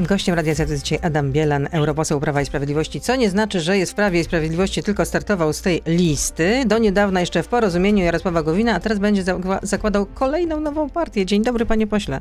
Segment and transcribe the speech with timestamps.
[0.00, 3.92] Gościem Radia jest dzisiaj Adam Bielan, europoseł Prawa i Sprawiedliwości, co nie znaczy, że jest
[3.92, 6.62] w Prawie i Sprawiedliwości, tylko startował z tej listy.
[6.66, 9.22] Do niedawna jeszcze w porozumieniu Jarosława Gowina, a teraz będzie
[9.62, 11.26] zakładał kolejną nową partię.
[11.26, 12.20] Dzień dobry, panie pośle.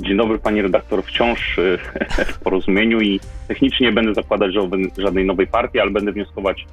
[0.00, 1.02] Dzień dobry, pani redaktor.
[1.04, 1.78] Wciąż y,
[2.34, 4.54] w porozumieniu i technicznie będę zakładać
[4.98, 6.66] żadnej nowej partii, ale będę wnioskować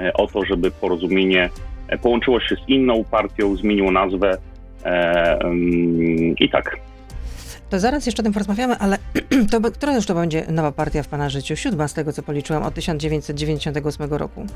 [0.00, 1.50] e, o to, żeby porozumienie
[1.88, 4.38] e, połączyło się z inną partią, zmieniło nazwę
[4.84, 6.76] e, mm, i tak.
[7.74, 8.98] To zaraz jeszcze o tym porozmawiamy, ale
[9.50, 11.56] to, która już to będzie nowa partia w Pana życiu?
[11.56, 14.46] Siódma z tego, co policzyłam, od 1998 roku.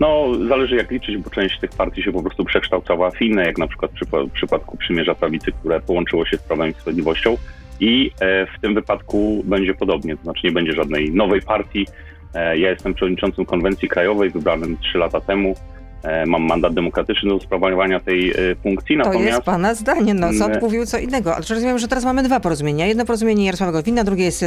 [0.00, 3.58] No, zależy jak liczyć, bo część tych partii się po prostu przekształcała w inne, jak
[3.58, 3.90] na przykład
[4.28, 7.36] w przypadku Przymierza Prawicy, które połączyło się z Prawem i Sprawiedliwością
[7.80, 11.86] i e, w tym wypadku będzie podobnie, to znaczy nie będzie żadnej nowej partii.
[12.34, 15.54] E, ja jestem przewodniczącym konwencji krajowej, wybranym trzy lata temu.
[16.02, 18.96] E, mam mandat demokratyczny do sprawowania tej e, funkcji.
[18.96, 19.26] To Natomiast...
[19.26, 20.14] jest pana zdanie.
[20.14, 20.60] No, sąd mm.
[20.60, 21.34] mówił co innego.
[21.34, 22.86] Ale rozumiem, że teraz mamy dwa porozumienia.
[22.86, 24.44] Jedno porozumienie Jarosława Gowina, drugie jest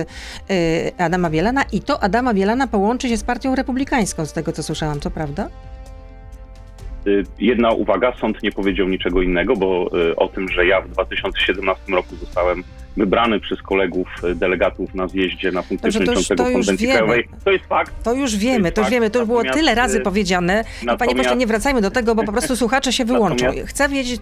[0.97, 4.99] Adama Bielana i to Adama Bielana połączy się z partią republikańską, z tego co słyszałam,
[4.99, 5.49] to prawda?
[7.39, 12.15] Jedna uwaga, sąd nie powiedział niczego innego, bo o tym, że ja w 2017 roku
[12.15, 12.63] zostałem
[12.97, 17.28] wybrany przez kolegów y, delegatów na zjeździe na funkcję przewodniczącego konwencji krajowej.
[17.45, 18.03] To jest fakt.
[18.03, 19.09] To już wiemy, to, już wiemy.
[19.09, 20.64] To już było tyle razy powiedziane.
[20.83, 23.45] I panie pośle, nie wracajmy do tego, bo po prostu słuchacze się wyłączą.
[23.66, 24.22] Chcę wiedzieć,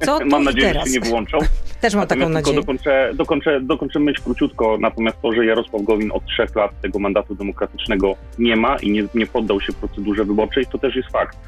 [0.00, 0.84] co tu Mam nadzieję, teraz.
[0.84, 1.38] że się nie wyłączą.
[1.80, 2.56] Też mam taką nadzieję.
[2.56, 7.34] Dokończę, dokończę, dokończę myśl króciutko, natomiast to, że Jarosław Gowin od trzech lat tego mandatu
[7.34, 11.38] demokratycznego nie ma i nie, nie poddał się procedurze wyborczej, to też jest fakt.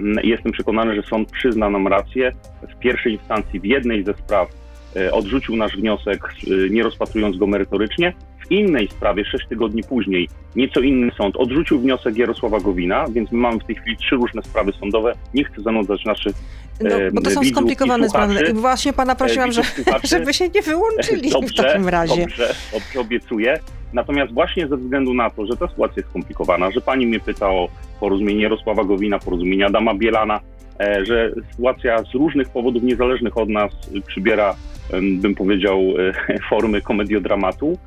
[0.00, 2.32] Mm, jestem przekonany, że sąd przyzna nam rację.
[2.76, 4.65] W pierwszej instancji w jednej ze spraw e,
[5.12, 8.12] odrzucił nasz wniosek, e, nie rozpatrując go merytorycznie.
[8.46, 13.38] W innej sprawie, sześć tygodni później, nieco inny sąd odrzucił wniosek Jarosława Gowina, więc my
[13.38, 15.12] mamy w tej chwili trzy różne sprawy sądowe.
[15.34, 16.36] Nie chcę zanudzać naszych
[16.80, 18.34] no, bo to są skomplikowane sprawy.
[18.50, 19.62] I właśnie pana prosiłam, że,
[20.04, 22.20] żeby się nie wyłączyli dobrze, w takim razie.
[22.20, 23.58] Dobrze, dobrze, obiecuję.
[23.92, 27.50] Natomiast właśnie ze względu na to, że ta sytuacja jest skomplikowana, że pani mnie pyta
[27.50, 27.68] o
[28.00, 30.40] porozumienie Jarosława Gowina, porozumienie Adama Bielana, e,
[31.02, 33.72] że sytuacja z różnych powodów niezależnych od nas
[34.06, 34.54] przybiera,
[35.02, 35.80] bym powiedział,
[36.28, 37.78] e, formy komediodramatu,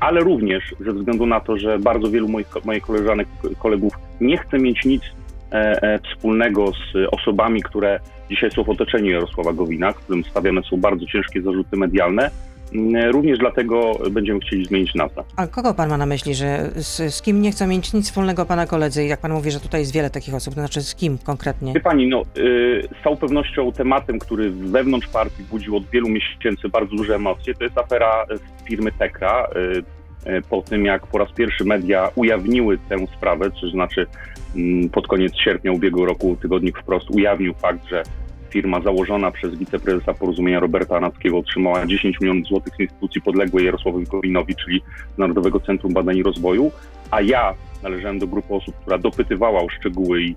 [0.00, 3.28] ale również ze względu na to, że bardzo wielu moich, moich koleżanek,
[3.58, 5.02] kolegów nie chce mieć nic
[5.52, 8.00] e, wspólnego z osobami, które
[8.30, 12.30] dzisiaj są w otoczeniu Jarosława Gowina, którym stawiane są bardzo ciężkie zarzuty medialne,
[13.12, 15.24] również dlatego będziemy chcieli zmienić nazwę.
[15.36, 18.46] A kogo pan ma na myśli, że z, z, kim nie chcą mieć nic wspólnego
[18.46, 19.04] pana koledzy?
[19.04, 21.72] Jak pan mówi, że tutaj jest wiele takich osób, to znaczy z kim konkretnie?
[21.72, 26.68] Wie pani, no, y, z całą pewnością tematem, który wewnątrz partii budził od wielu miesięcy
[26.68, 28.26] bardzo duże emocje, to jest afera
[28.64, 29.48] firmy Tekra.
[30.26, 34.06] Y, y, po tym, jak po raz pierwszy media ujawniły tę sprawę, to znaczy
[34.56, 38.02] mm, pod koniec sierpnia ubiegłego roku tygodnik wprost ujawnił fakt, że
[38.50, 44.06] firma założona przez wiceprezesa porozumienia Roberta Anackiego otrzymała 10 milionów złotych z instytucji podległej Jarosławowi
[44.06, 44.82] Gowinowi, czyli
[45.18, 46.72] Narodowego Centrum Badań i Rozwoju,
[47.10, 50.34] a ja należałem do grupy osób, która dopytywała o szczegóły i,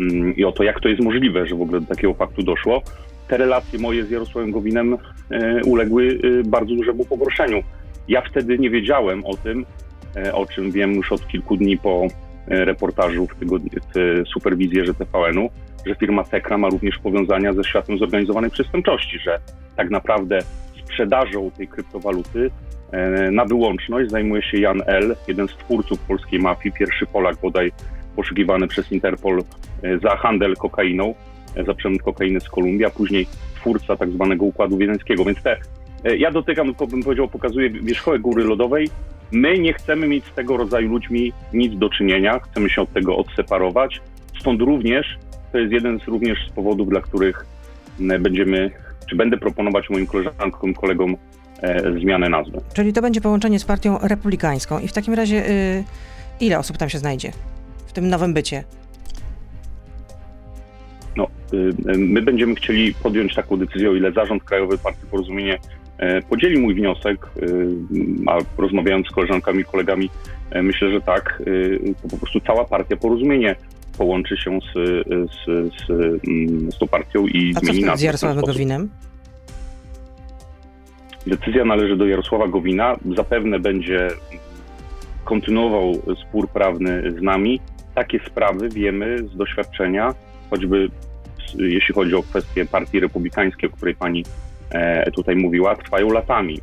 [0.00, 2.82] mm, i o to, jak to jest możliwe, że w ogóle do takiego faktu doszło.
[3.28, 4.98] Te relacje moje z Jarosławem Gowinem
[5.30, 7.62] e, uległy e, bardzo dużemu pogorszeniu.
[8.08, 9.66] Ja wtedy nie wiedziałem o tym,
[10.16, 12.06] e, o czym wiem już od kilku dni po
[12.46, 15.50] reportażu w, tygodni, w superwizjerze TVN-u,
[15.86, 19.38] że firma Tekra ma również powiązania ze światem zorganizowanej przestępczości, że
[19.76, 20.38] tak naprawdę
[20.84, 22.50] sprzedażą tej kryptowaluty
[22.92, 27.72] e, na wyłączność zajmuje się Jan L., jeden z twórców polskiej mafii, pierwszy Polak bodaj
[28.16, 29.42] poszukiwany przez Interpol
[29.82, 31.14] e, za handel kokainą,
[31.56, 35.24] e, za przemyt kokainy z Kolumbii, a później twórca tak zwanego Układu Wiedeńskiego.
[35.24, 35.56] Więc te,
[36.18, 38.90] ja dotykam, bym powiedział, pokazuję wierzchołek góry lodowej.
[39.32, 43.16] My nie chcemy mieć z tego rodzaju ludźmi nic do czynienia, chcemy się od tego
[43.16, 44.00] odseparować.
[44.40, 45.18] Stąd również
[45.52, 47.46] to jest jeden z również z powodów, dla których
[47.98, 48.70] będziemy,
[49.10, 51.16] czy będę proponować moim koleżankom, kolegom
[51.62, 52.60] e, zmianę nazwy.
[52.74, 54.78] Czyli to będzie połączenie z partią republikańską.
[54.78, 55.84] I w takim razie y,
[56.40, 57.32] ile osób tam się znajdzie
[57.86, 58.64] w tym nowym bycie?
[61.16, 65.58] No, y, my będziemy chcieli podjąć taką decyzję, o ile Zarząd Krajowy Partii Porozumienie
[66.28, 67.66] podzieli mój wniosek, y,
[68.26, 70.10] a rozmawiając z koleżankami i kolegami,
[70.50, 71.42] e, myślę, że tak,
[72.02, 73.56] to po prostu cała partia Porozumienie
[73.98, 74.72] połączy się z,
[75.30, 75.44] z,
[75.74, 75.90] z,
[76.28, 77.90] mm, z tą partią i A zmieni nazwę.
[77.90, 78.88] A co z Jarosławem Gowinem?
[81.26, 82.96] Decyzja należy do Jarosława Gowina.
[83.16, 84.08] Zapewne będzie
[85.24, 87.60] kontynuował spór prawny z nami.
[87.94, 90.14] Takie sprawy wiemy z doświadczenia,
[90.50, 90.88] choćby
[91.58, 94.24] jeśli chodzi o kwestię partii republikańskiej, o której pani e,
[95.14, 96.60] tutaj mówiła, trwają latami.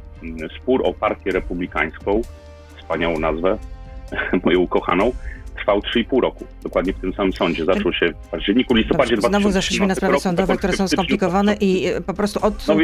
[0.61, 2.21] Spór o partię republikańską,
[2.77, 3.57] wspaniałą nazwę,
[4.45, 5.11] moją ukochaną,
[5.59, 6.45] trwał 3,5 roku.
[6.63, 7.65] Dokładnie w tym samym sądzie.
[7.65, 11.55] Zaczął się w październiku, listopadzie Dobrze, Znowu zeszliśmy na sprawy roku, sądowe, które są skomplikowane
[11.55, 12.75] i e, po prostu od, No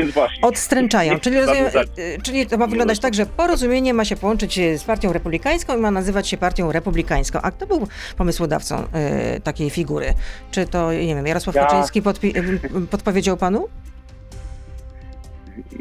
[0.41, 1.19] odstręczają.
[1.19, 4.83] Czyli, rozumiem, e, czyli to ma wyglądać tak, że porozumienie ma się połączyć e, z
[4.83, 7.39] partią republikańską i ma nazywać się partią republikańską.
[7.41, 7.87] A kto był
[8.17, 10.13] pomysłodawcą e, takiej figury?
[10.51, 13.67] Czy to, nie wiem, Jarosław Ja- Kaczyński podpi- e, podpowiedział panu?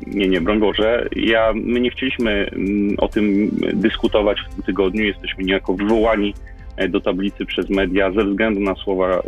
[0.06, 1.08] Nie, nie, broń Boże.
[1.16, 5.04] Ja, my nie chcieliśmy mm, o tym dyskutować w tym tygodniu.
[5.04, 6.34] Jesteśmy niejako wywołani
[6.76, 9.22] e, do tablicy przez media ze względu na słowa e,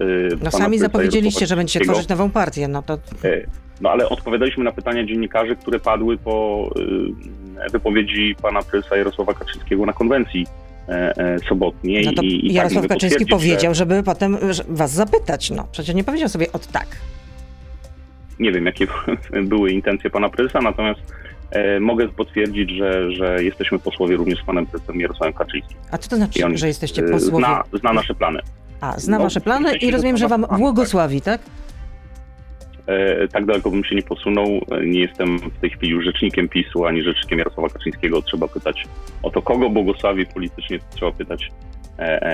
[0.45, 2.69] No sami zapowiedzieliście, że będziecie tworzyć nową partię.
[2.69, 2.95] No to
[3.25, 3.47] E,
[3.81, 6.71] No ale odpowiadaliśmy na pytania dziennikarzy, które padły po
[7.73, 10.47] wypowiedzi pana prezesa Jarosława Kaczyńskiego na konwencji
[11.49, 12.07] sobotniej.
[12.07, 15.51] No to i, i Jarosław tak, Kaczyński powiedział, żeby potem że was zapytać.
[15.51, 16.87] No, przecież nie powiedział sobie od tak.
[18.41, 18.87] Nie wiem, jakie
[19.43, 21.01] były intencje pana prezesa, natomiast
[21.51, 25.77] e, mogę potwierdzić, że, że jesteśmy posłowie również z panem prezesem Jarosławem Kaczyńskim.
[25.91, 27.45] A co to znaczy, on że jesteście e, posłowie?
[27.45, 28.41] Zna, zna nasze plany.
[28.81, 31.41] A, zna no, wasze plany i rozumiem, że wam błogosławi, tak?
[32.87, 34.61] E, tak daleko bym się nie posunął.
[34.87, 38.23] Nie jestem w tej chwili już rzecznikiem PiSu, ani rzecznikiem Jarosława Kaczyńskiego.
[38.23, 38.85] Trzeba pytać
[39.23, 41.51] o to, kogo błogosławi politycznie, trzeba pytać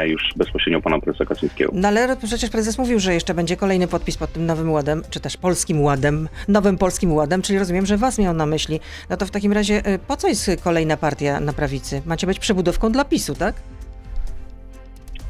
[0.04, 1.72] już bezpośrednio pana prezesa Kaczyńskiego.
[1.74, 5.20] No ale przecież prezes mówił, że jeszcze będzie kolejny podpis pod tym nowym ładem, czy
[5.20, 8.80] też polskim ładem, nowym polskim ładem, czyli rozumiem, że was miał na myśli.
[9.10, 12.02] No to w takim razie y, po co jest kolejna partia na prawicy?
[12.06, 13.54] Macie być przybudówką dla PiSu, tak?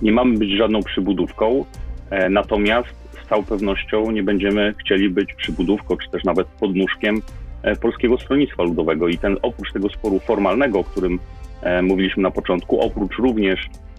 [0.03, 1.65] Nie mamy być żadną przybudówką,
[2.11, 2.89] e, natomiast
[3.25, 7.23] z całą pewnością nie będziemy chcieli być przybudówką, czy też nawet podnóżkiem
[7.63, 9.09] e, Polskiego Stronnictwa Ludowego.
[9.09, 11.19] I ten oprócz tego sporu formalnego, o którym
[11.63, 13.92] e, mówiliśmy na początku, oprócz również e,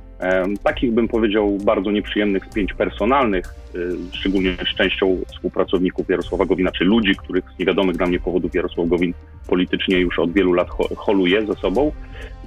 [0.64, 3.80] takich, bym powiedział, bardzo nieprzyjemnych spięć personalnych, e,
[4.12, 8.88] szczególnie z częścią współpracowników Jarosława Gowina, czy ludzi, których z niewiadomych dla mnie powodów Jarosław
[8.88, 9.14] Gowin
[9.48, 11.92] politycznie już od wielu lat ho- holuje ze sobą,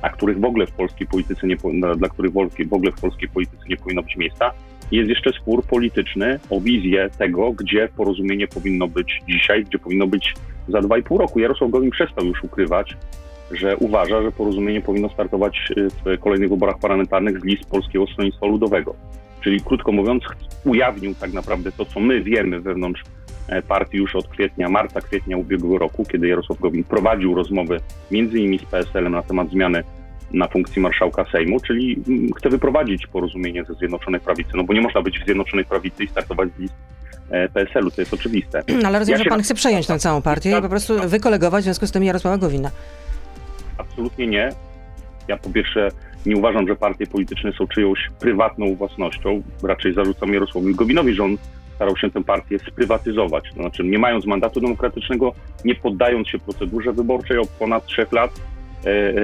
[0.02, 1.56] a których w ogóle w polskiej polityce nie,
[1.96, 2.32] dla których
[2.68, 4.50] w ogóle w polskiej polityce nie powinno być miejsca,
[4.92, 10.34] jest jeszcze spór polityczny o wizję tego, gdzie porozumienie powinno być dzisiaj, gdzie powinno być
[10.68, 11.38] za dwa i pół roku.
[11.38, 12.96] Jarosław Gowin przestał już ukrywać,
[13.50, 18.46] że uważa, że porozumienie powinno startować y, w kolejnych wyborach parlamentarnych z list Polskiego Stronnictwa
[18.46, 18.94] Ludowego.
[19.40, 20.24] Czyli krótko mówiąc,
[20.64, 23.02] ujawnił tak naprawdę to, co my wiemy wewnątrz
[23.48, 28.38] e, partii już od kwietnia, marca, kwietnia ubiegłego roku, kiedy Jarosław Gowin prowadził rozmowy między
[28.38, 29.82] innymi z PSL-em na temat zmiany
[30.32, 32.02] na funkcji marszałka Sejmu, czyli
[32.38, 36.08] chce wyprowadzić porozumienie ze Zjednoczonej Prawicy, no bo nie można być w Zjednoczonej Prawicy i
[36.08, 36.74] startować z list
[37.30, 38.62] e, PSL-u, to jest oczywiste.
[38.86, 41.64] Ale rozumiem, Ja że pan chce przejąć tę całą partię i po prostu wykolegować w
[41.64, 42.70] związku z tym Jarosława Gowina.
[43.78, 44.52] Absolutnie nie.
[45.28, 45.88] Ja po pierwsze
[46.26, 49.42] nie uważam, że partie polityczne są czyjąś prywatną własnością.
[49.62, 51.36] Raczej zarzucam Jarosławowi Gowinowi, że on
[51.76, 53.44] starał się tę partię sprywatyzować.
[53.54, 55.32] To znaczy, nie mając mandatu demokratycznego,
[55.64, 58.30] nie poddając się procedurze wyborczej od ponad trzech lat,
[58.84, 59.14] e, e,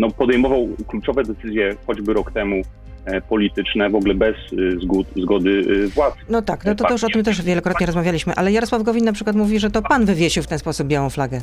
[0.00, 2.62] no, podejmował kluczowe decyzje, choćby rok temu,
[3.04, 4.36] e, polityczne, w ogóle bez
[4.82, 6.14] zgód, zgody władz.
[6.28, 9.12] No tak, no to, to już o tym też wielokrotnie rozmawialiśmy, ale Jarosław Gowin na
[9.12, 11.40] przykład mówi, że to pan wywiesił w ten sposób białą flagę.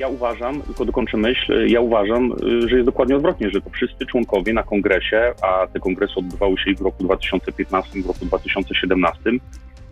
[0.00, 4.06] Ja uważam, tylko dokończę myśl, ja uważam, y, że jest dokładnie odwrotnie, że to wszyscy
[4.06, 8.24] członkowie na kongresie, a te kongresy odbywały się i w roku 2015, i w roku
[8.24, 9.30] 2017,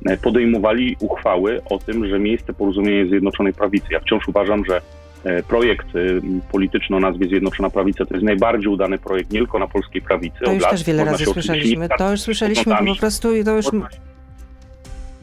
[0.06, 3.86] e, podejmowali uchwały o tym, że miejsce porozumienia jest Zjednoczonej Prawicy.
[3.90, 4.80] Ja wciąż uważam, że
[5.48, 6.20] projekt y,
[6.52, 10.38] polityczny o nazwie Zjednoczona Prawica to jest najbardziej udany projekt nie tylko na polskiej prawicy.
[10.44, 10.70] To już lat.
[10.70, 11.88] też wiele razy słyszeliśmy.
[11.98, 13.72] To już słyszeliśmy po prostu i to już...
[13.72, 14.07] Można się-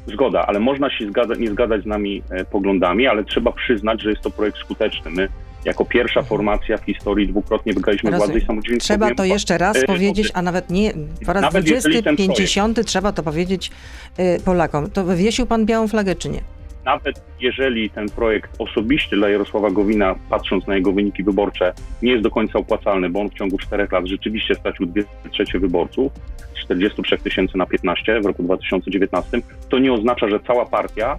[0.08, 4.10] Zgoda, ale można się zgadza, nie zgadzać z nami e, poglądami, ale trzeba przyznać, że
[4.10, 5.12] jest to projekt skuteczny.
[5.12, 5.28] My
[5.66, 8.28] jako pierwsza formacja w historii dwukrotnie wygraliśmy Rozumiem.
[8.28, 10.94] władzę i samodzielnie Trzeba to jeszcze raz e, powiedzieć, a nawet nie
[11.26, 13.72] po raz Nawet 20, jeżeli ten projekt- 50 trzeba to powiedzieć
[14.20, 14.92] y, Polakom.
[14.92, 16.42] To wywiesił pan białą flagę, czy nie?
[16.86, 22.24] Nawet jeżeli ten projekt osobiście dla Jarosława Gowina, patrząc na jego wyniki wyborcze, nie jest
[22.24, 26.12] do końca opłacalny, bo on w ciągu czterech lat rzeczywiście stracił dwie trzecie wyborców,
[26.56, 31.18] z 43 tysięcy na 15 w roku 2019, to nie oznacza, że cała partia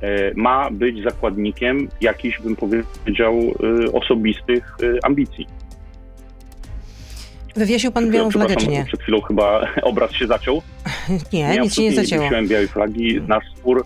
[0.00, 3.34] e, ma być zakładnikiem jakichś, bym powiedział,
[3.88, 5.46] e, osobistych e, ambicji.
[7.56, 8.84] Wywiesił pan białą flagę, czy nie?
[8.84, 10.62] Przed chwilą chyba obraz się zaciął.
[11.32, 12.30] Nie, nic się nie zacięło.
[12.30, 13.20] Nie białej flagi.
[13.28, 13.84] Nasz spór,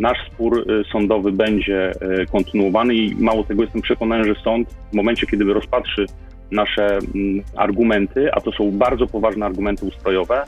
[0.00, 1.92] nasz spór y, sądowy będzie
[2.22, 6.06] y, kontynuowany i mało tego jestem przekonany, że sąd w momencie, kiedy rozpatrzy
[6.50, 10.44] nasze mm, argumenty, a to są bardzo poważne argumenty ustrojowe,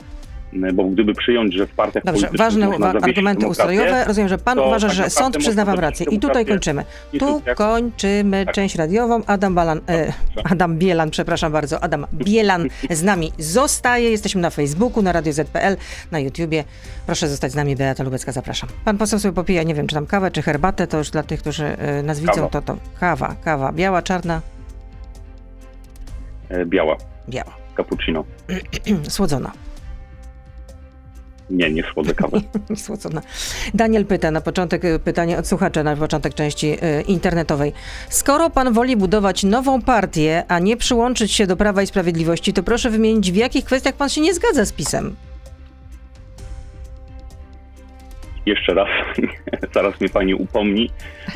[0.73, 2.69] bo gdyby przyjąć, że w partiach Dobrze, ważne
[3.01, 4.05] argumenty ustrojowe.
[4.05, 6.05] Rozumiem, że pan to uważa, tak że sąd przyzna wam rację.
[6.11, 6.85] I tutaj kończymy.
[7.11, 8.55] Tu instytucjach- kończymy Tak.
[8.55, 9.21] część radiową.
[9.27, 14.11] Adam Balan, e, Adam Bielan, przepraszam bardzo, Adam Bielan z nami zostaje.
[14.11, 15.77] Jesteśmy na Facebooku, na Radio ZPL,
[16.11, 16.63] na YouTubie.
[17.05, 18.69] Proszę zostać z nami, Beata Lubecka, zapraszam.
[18.85, 21.39] Pan poseł sobie popija, nie wiem, czy tam kawę, czy herbatę, to już dla tych,
[21.39, 22.49] którzy e, nas widzą, Kawa.
[22.49, 24.41] to to kawa, kawa, biała, czarna,
[26.51, 26.97] y, biała.
[27.29, 27.51] biała.
[27.77, 28.23] Cappuccino.
[29.09, 29.51] Słodzona.
[31.53, 32.41] Nie, nie słodzę kawy.
[32.75, 33.21] Słodzona.
[33.73, 37.73] Daniel pyta na początek, y, pytanie od słuchacza na początek części y, internetowej.
[38.09, 42.63] Skoro pan woli budować nową partię, a nie przyłączyć się do Prawa i Sprawiedliwości, to
[42.63, 45.15] proszę wymienić, w jakich kwestiach pan się nie zgadza z PiSem?
[48.45, 48.87] Jeszcze raz,
[49.75, 50.89] zaraz mnie pani upomni,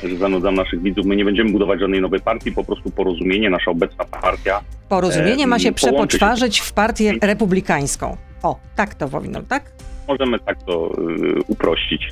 [0.03, 1.05] że zanudzam naszych widzów.
[1.05, 4.62] My nie będziemy budować żadnej nowej partii, po prostu porozumienie, nasza obecna partia.
[4.89, 8.17] Porozumienie ma się E, połączy się- przepoczwarzyć w partię republikańską.
[8.43, 9.71] O, tak to powinno, tak?
[10.08, 12.10] Możemy tak to y, uprościć.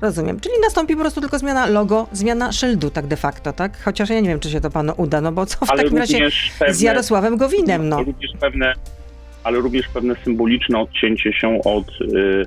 [0.00, 0.40] Rozumiem.
[0.40, 3.82] Czyli nastąpi po prostu tylko zmiana logo, zmiana szyldu, tak de facto, tak?
[3.84, 5.98] Chociaż ja nie wiem, czy się to panu uda, no bo co w Ale takim
[5.98, 6.28] razie
[6.58, 8.02] pewne, z Jarosławem Gowinem, no.
[8.02, 8.72] również pewne,
[9.44, 12.44] ale również pewne symboliczne odcięcie się od y,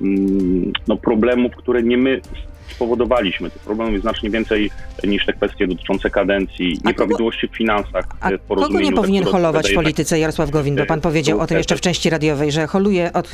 [0.00, 2.20] mm, no, problemów, które nie my
[2.70, 3.50] spowodowaliśmy.
[3.50, 4.70] Tych problemów jest znacznie więcej
[5.04, 8.04] niż te kwestie dotyczące kadencji, A nieprawidłowości w finansach.
[8.20, 10.76] A w kogo nie powinien które holować w polityce Jarosław Gowin?
[10.76, 13.30] Bo pan y, powiedział o tym był jeszcze w części radiowej, że holuje od,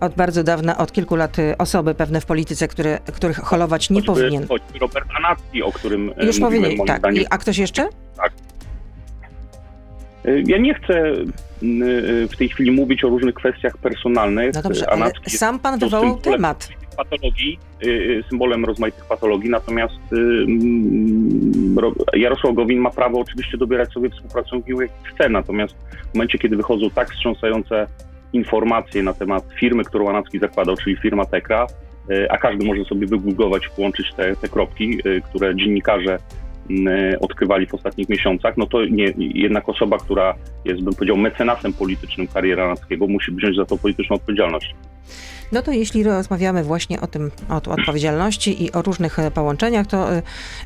[0.00, 4.06] od bardzo dawna, od kilku lat osoby pewne w polityce, które, których holować nie choćby-
[4.06, 4.48] powinien.
[4.48, 6.98] Choćby Robert Anacki, o którym Już powiedzieli, moim tak.
[6.98, 7.88] zdaniem, I, a ktoś jeszcze?
[10.26, 11.12] Y, Ja nie chcę
[12.30, 14.54] w tej chwili mówić o różnych kwestiach personalnych.
[14.54, 16.68] No dobrze, ale Anacki sam pan wywołał temat.
[16.96, 23.58] Patologii, y, y, symbolem rozmaitych patologii, natomiast y, mm, Ro- Jarosław Gowin ma prawo oczywiście
[23.58, 25.74] dobierać sobie współpracowników jak chce, natomiast
[26.10, 27.86] w momencie, kiedy wychodzą tak wstrząsające
[28.32, 31.66] informacje na temat firmy, którą Anacki zakładał, czyli firma Tekra,
[32.30, 36.18] a każdy może sobie wygooglować, połączyć te, te kropki, które dziennikarze
[36.70, 40.34] y, odkrywali w ostatnich miesiącach, no to nie, jednak osoba, która
[40.64, 44.74] jest, bym powiedział, mecenasem politycznym kariery Anackiego, musi wziąć za to polityczną odpowiedzialność.
[45.52, 50.12] No to jeśli rozmawiamy właśnie o tym, o odpowiedzialności i o różnych e, połączeniach, to
[50.12, 50.22] e,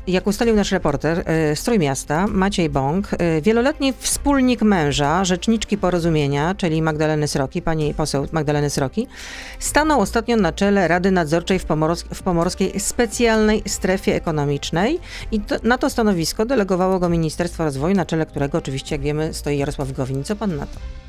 [0.07, 3.09] jak ustalił nasz reporter e, z Trójmiasta, Maciej Bąk,
[3.41, 9.07] wieloletni wspólnik męża, rzeczniczki porozumienia, czyli Magdaleny Sroki, pani poseł Magdaleny Sroki,
[9.59, 11.65] stanął ostatnio na czele Rady Nadzorczej w,
[12.13, 14.99] w Pomorskiej Specjalnej Strefie Ekonomicznej
[15.31, 19.33] i to, na to stanowisko delegowało go Ministerstwo Rozwoju, na czele którego oczywiście, jak wiemy,
[19.33, 20.23] stoi Jarosław Gowin.
[20.23, 21.06] Co pan na to?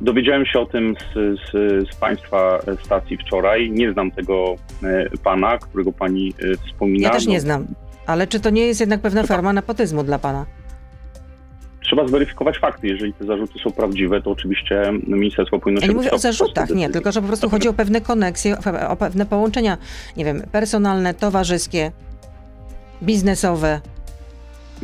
[0.00, 1.50] Dowiedziałem się o tym z, z,
[1.92, 3.70] z Państwa stacji wczoraj.
[3.70, 7.08] Nie znam tego e, pana, którego Pani e, wspomina.
[7.08, 7.66] Ja też No, nie znam.
[8.06, 10.46] Ale czy to nie jest jednak pewna forma nepotyzmu dla pana?
[11.82, 12.88] Trzeba zweryfikować fakty.
[12.88, 16.70] Jeżeli te zarzuty są prawdziwe, to oczywiście ministerstwo powinno Ja się nie mówię o zarzutach,
[16.70, 18.56] nie, tylko że po prostu chodzi o pewne koneksje,
[18.88, 19.78] o pewne połączenia,
[20.16, 21.92] nie wiem, personalne, towarzyskie,
[23.02, 23.80] biznesowe.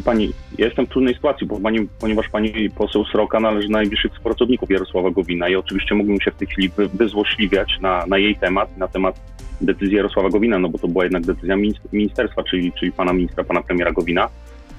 [0.05, 4.13] Pani, ja jestem w trudnej sytuacji, bo pani, ponieważ pani poseł Sroka należy do najbliższych
[4.13, 8.37] współpracowników Jarosława Gowina i oczywiście mógłbym się w tej chwili wy, wyzłośliwiać na, na jej
[8.37, 9.21] temat, na temat
[9.61, 13.45] decyzji Jarosława Gowina, no bo to była jednak decyzja minis- ministerstwa, czyli, czyli pana ministra,
[13.45, 14.29] pana premiera Gowina.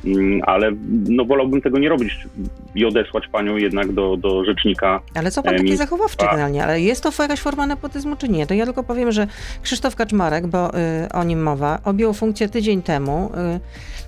[0.06, 0.72] Mm, Ale
[1.10, 2.18] no wolałbym tego nie robić
[2.76, 6.64] i odesłać panią jednak do, do rzecznika Ale co pan taki mi- zachowawczy generalnie?
[6.64, 8.48] Ale jest to jakaś forma nepotyzmu, czy nie?
[8.48, 9.28] To ja tylko powiem, że
[9.62, 13.32] Krzysztof Kaczmarek, bo y, o nim mowa, objął funkcję tydzień temu,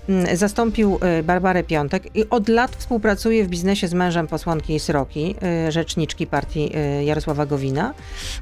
[0.10, 5.36] y, y, zastąpił Barbarę Piątek i od lat współpracuje w biznesie z mężem posłanki Sroki,
[5.68, 7.94] y, rzeczniczki partii y, Jarosława Gowina.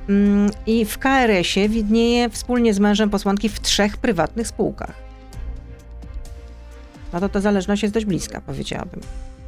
[0.10, 5.07] Mm, I w KRS-ie widnieje wspólnie z mężem posłanki w trzech prywatnych spółkach.
[7.14, 9.02] No to ta zależność jest dość bliska, powiedziałabym.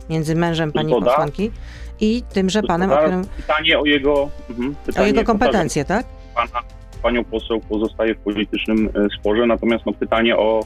[0.10, 1.06] Między mężem pani Zgoda.
[1.06, 1.52] posłanki
[2.00, 6.06] i tymże panem, o którym Pytanie o jego, mhm, o pytanie, jego powtarzam, kompetencje, tak?
[6.36, 6.64] pana,
[7.04, 10.64] panią poseł pozostaje w politycznym e, sporze, natomiast no, pytanie o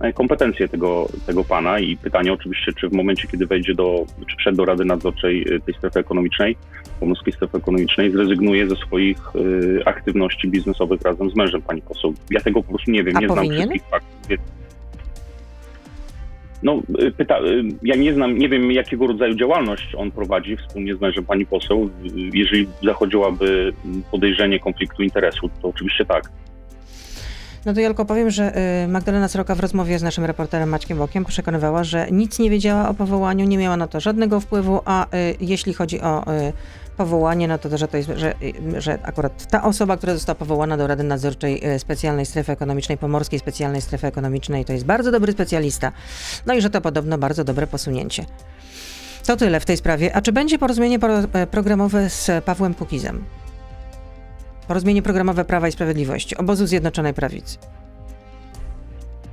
[0.00, 4.36] e, kompetencje tego, tego pana i pytanie oczywiście, czy w momencie, kiedy wejdzie do, czy
[4.36, 6.56] wszedł do Rady Nadzorczej e, tej strefy ekonomicznej,
[7.00, 12.14] pomorskiej strefy ekonomicznej, zrezygnuje ze swoich e, aktywności biznesowych razem z mężem pani poseł.
[12.30, 13.58] Ja tego po prostu nie wiem, A nie znam powinien?
[13.58, 14.54] wszystkich faktów.
[16.64, 17.42] No, e, pyta, e,
[17.82, 21.90] ja nie znam, nie wiem jakiego rodzaju działalność on prowadzi wspólnie z mężem pani poseł.
[22.34, 23.72] Jeżeli zachodziłaby
[24.10, 26.30] podejrzenie konfliktu interesu, to oczywiście tak.
[27.66, 30.98] No to ja tylko powiem, że y, Magdalena Sroka w rozmowie z naszym reporterem Maćkiem
[30.98, 35.04] Bokiem przekonywała, że nic nie wiedziała o powołaniu, nie miała na to żadnego wpływu, a
[35.06, 35.08] y,
[35.40, 36.52] jeśli chodzi o y,
[36.96, 38.34] powołanie, no to, że to jest, że,
[38.78, 43.38] że akurat ta osoba, która została powołana do Rady Nadzorczej y, Specjalnej Strefy Ekonomicznej, Pomorskiej
[43.38, 45.92] Specjalnej Strefy Ekonomicznej, to jest bardzo dobry specjalista.
[46.46, 48.24] No i że to podobno bardzo dobre posunięcie.
[49.26, 50.16] To tyle w tej sprawie.
[50.16, 53.24] A czy będzie porozumienie poro- e, programowe z Pawłem Kukizem?
[54.68, 57.58] Porozumienie programowe Prawa i Sprawiedliwości, obozu Zjednoczonej Prawicy.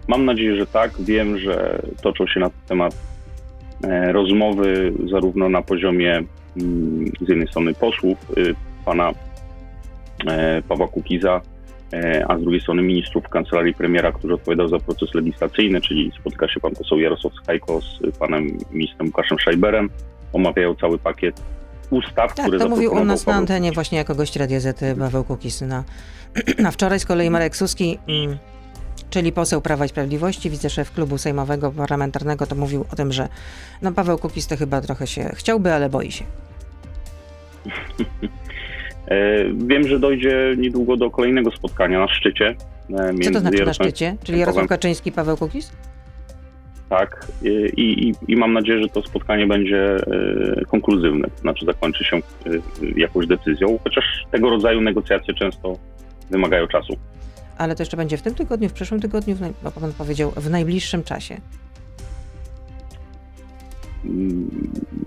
[0.08, 0.92] Mam nadzieję, że tak.
[1.00, 2.96] Wiem, że toczą się na ten temat
[3.84, 6.24] e, rozmowy zarówno na poziomie
[7.22, 8.56] z jednej strony posłów, y,
[8.86, 9.12] pana
[10.28, 11.42] e, Pawła Kukiza,
[11.94, 16.48] e, a z drugiej strony ministrów kancelarii premiera, który odpowiadał za proces legislacyjny, czyli spotka
[16.48, 19.90] się pan poseł Jarosław Skajko z panem ministrem Łukaszem Szajberem,
[20.34, 21.42] omawiają cały pakiet
[21.90, 25.24] ustaw, Tak, które to mówił u nas na antenie właśnie jako gość Radia Z Paweł
[25.24, 25.62] Kukis.
[25.62, 25.84] Na,
[26.68, 28.38] a wczoraj z kolei Marek Suski, mm,
[29.10, 33.28] czyli poseł Prawa i Sprawiedliwości, wiceszef klubu sejmowego parlamentarnego, to mówił o tym, że
[33.82, 36.24] no Paweł Kukis to chyba trochę się chciałby, ale boi się.
[39.08, 42.56] E, Wiem, że dojdzie niedługo do kolejnego spotkania na szczycie.
[42.94, 44.18] e, Co to znaczy na szczycie?
[44.24, 45.72] Czyli Jarosław Kaczyński i Paweł Kukis?
[46.90, 52.04] Tak, i, i, i mam nadzieję, że to spotkanie będzie e, konkluzywne, to znaczy zakończy
[52.04, 52.20] się
[52.96, 55.78] jakąś decyzją, chociaż tego rodzaju negocjacje często
[56.30, 56.94] wymagają czasu.
[57.58, 61.04] Ale to jeszcze będzie w tym tygodniu, w przyszłym tygodniu, bo pan powiedział w najbliższym
[61.04, 61.38] czasie.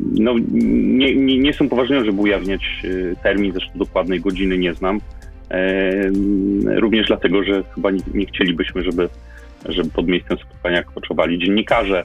[0.01, 5.01] No, nie, nie, nie są poważne, żeby ujawniać e, termin, zresztą dokładnej godziny nie znam.
[6.77, 9.09] Również dlatego, że chyba nie, nie chcielibyśmy, żeby,
[9.69, 12.05] żeby pod miejscem spotkania koczowali dziennikarze.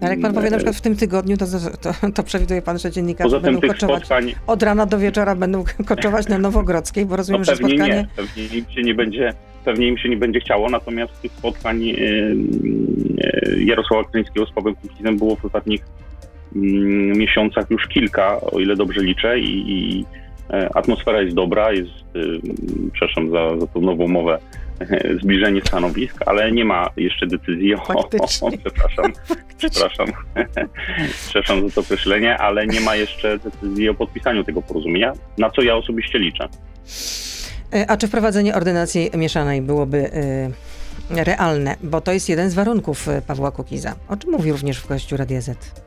[0.00, 1.46] Ale jak pan powie na przykład w tym tygodniu, to,
[1.80, 5.64] to, to przewiduje pan, że dziennikarze Poza będą koczować spotkań od rana do wieczora, będą
[5.86, 7.94] koczować na Nowogrodzkiej, bo No rozumiem, że pewnie spotkanie...
[7.94, 9.32] nie, pewnie im się nie będzie,
[9.64, 11.94] pewnie im się nie będzie chciało, natomiast tych spotkań e,
[13.58, 15.80] Jarosława Kaczyńskiego z Pawłem Kukizem było w ostatnich
[16.56, 20.04] mm, miesiącach już kilka, o ile dobrze liczę i, i
[20.74, 22.18] atmosfera jest dobra, jest, e,
[22.92, 24.38] przepraszam za, za tą nową mowę,
[24.80, 29.12] e, zbliżenie stanowisk, ale nie ma jeszcze decyzji o, o, o przepraszam,
[29.58, 30.06] przepraszam,
[31.28, 35.62] przepraszam za to określenie, ale nie ma jeszcze decyzji o podpisaniu tego porozumienia, na co
[35.62, 36.48] ja osobiście liczę.
[37.74, 41.76] E, A czy wprowadzenie ordynacji mieszanej byłoby y, realne?
[41.82, 45.16] Bo to jest jeden z warunków y, Pawła Kukiza, o czym mówił również w gościu
[45.16, 45.83] Radia Z.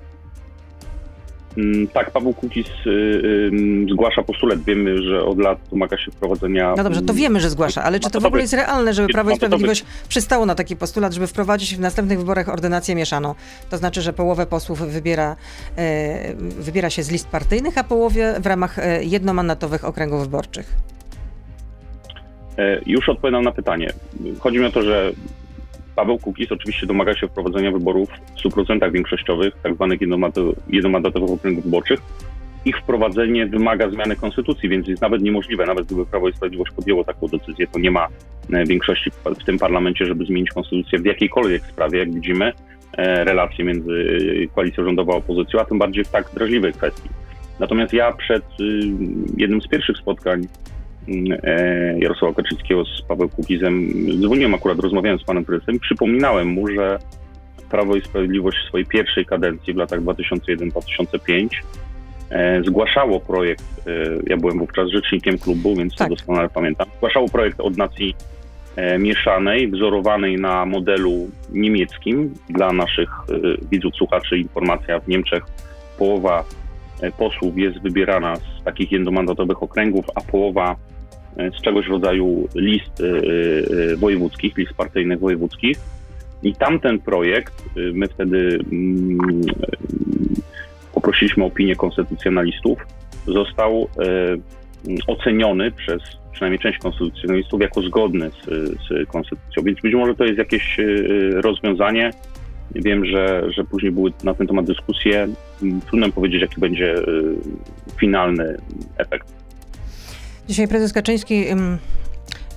[1.58, 3.52] Mm, Tak, Paweł Kukiz y,
[3.92, 4.60] zgłasza postulat.
[4.64, 6.74] Wiemy, że od lat domaga się wprowadzenia.
[6.78, 9.32] No dobrze, to wiemy, że zgłasza, ale czy to w ogóle jest realne, żeby Prawo
[9.32, 13.36] i Sprawiedliwość przystało na taki postulat, żeby wprowadzić w następnych wyborach ordynację mieszaną?
[13.70, 15.36] To znaczy, że połowę posłów wybiera,
[15.78, 20.74] e, wybiera się z list partyjnych, a połowie w ramach e, jednomandatowych okręgów wyborczych.
[22.58, 23.94] E, Już odpowiadam na pytanie.
[24.40, 25.12] Chodzi mi o to, że
[25.98, 30.00] Paweł Kukiz oczywiście domaga się wprowadzenia wyborów w 100% większościowych, tak zwanych
[30.70, 32.00] jednomandatowych okręgów wyborczych.
[32.66, 37.04] Ich wprowadzenie wymaga zmiany konstytucji, więc jest nawet niemożliwe, nawet gdyby Prawo i Sprawiedliwość podjęło
[37.04, 38.08] taką decyzję, to nie ma
[38.54, 42.54] e, większości w- tym parlamencie, żeby zmienić konstytucję w jakiejkolwiek sprawie, jak widzimy,
[42.98, 47.10] e, relacje między e, koalicją rządową a opozycją, a tym bardziej w tak drażliwej kwestii.
[47.60, 48.80] Natomiast ja przed y,
[49.38, 50.48] jednym z pierwszych spotkań
[51.98, 53.94] Jarosława Kaczyńskiego z Pawłem Kukizem.
[54.22, 57.00] Dzwoniłem akurat, rozmawiałem z panem prezesem przypominałem mu, że
[57.70, 61.48] Prawo i Sprawiedliwość w swojej pierwszej kadencji w latach 2001-2005
[62.30, 63.92] e, zgłaszało projekt, e,
[64.28, 66.08] ja byłem wówczas rzecznikiem klubu, więc Tak.
[66.10, 68.16] to doskonale pamiętam, zgłaszało projekt ordynacji
[68.76, 72.34] e, mieszanej, wzorowanej na modelu niemieckim.
[72.50, 73.34] Dla naszych e,
[73.72, 75.44] widzów, słuchaczy informacja w Niemczech
[75.98, 76.44] połowa
[77.02, 80.97] e, posłów jest wybierana z takich jednomandatowych okręgów, a połowa e,
[81.60, 83.06] z czegoś w rodzaju list e,
[83.94, 85.78] e, wojewódzkich, list partyjnych wojewódzkich.
[86.44, 89.78] I tamten projekt, e, my wtedy mm, e,
[90.94, 92.80] poprosiliśmy o opinię konstytucjonalistów,
[93.28, 94.38] został e,
[95.08, 99.64] oceniony przez przynajmniej część konstytucjonalistów jako zgodny z, z konstytucją.
[99.64, 100.86] Więc być może to jest jakieś e,
[101.42, 102.12] rozwiązanie.
[102.76, 105.28] Wiem, że, że później były na ten temat dyskusje.
[105.64, 107.04] Mm, Trudno powiedzieć, jaki będzie e,
[108.00, 108.58] finalny
[108.98, 109.47] efekt.
[110.48, 111.46] Dzisiaj prezes Kaczyński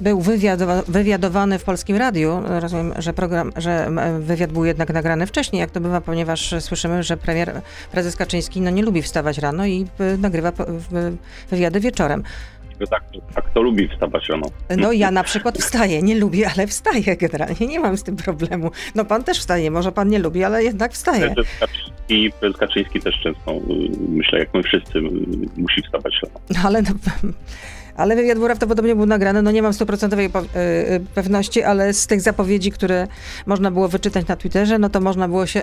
[0.00, 2.42] był wywiadowa- wywiadowany w Polskim Radiu.
[2.60, 7.16] Rozumiem, że, program, że wywiad był jednak nagrany wcześniej, jak to bywa, ponieważ słyszymy, że
[7.16, 7.60] premier,
[7.92, 10.52] prezes Kaczyński no, nie lubi wstawać rano i y, nagrywa
[11.50, 12.22] wywiady wieczorem.
[12.90, 13.02] Tak,
[13.34, 14.46] tak to lubi wstawać rano.
[14.78, 18.70] No ja na przykład wstaję, nie lubię, ale wstaję generalnie, nie mam z tym problemu.
[18.94, 21.34] No pan też wstaje, może pan nie lubi, ale jednak wstaje.
[21.34, 23.60] Prezes Kaczyński, prezes Kaczyński też często, y,
[24.08, 25.02] myślę, jak my wszyscy, y,
[25.56, 26.40] musi wstawać rano.
[26.50, 26.90] No, ale, no,
[28.00, 32.06] ale wywiad był prawdopodobnie był nagrany, no nie mam stuprocentowej y, y, pewności, ale z
[32.06, 33.08] tych zapowiedzi, które
[33.46, 35.62] można było wyczytać na Twitterze, no to można było się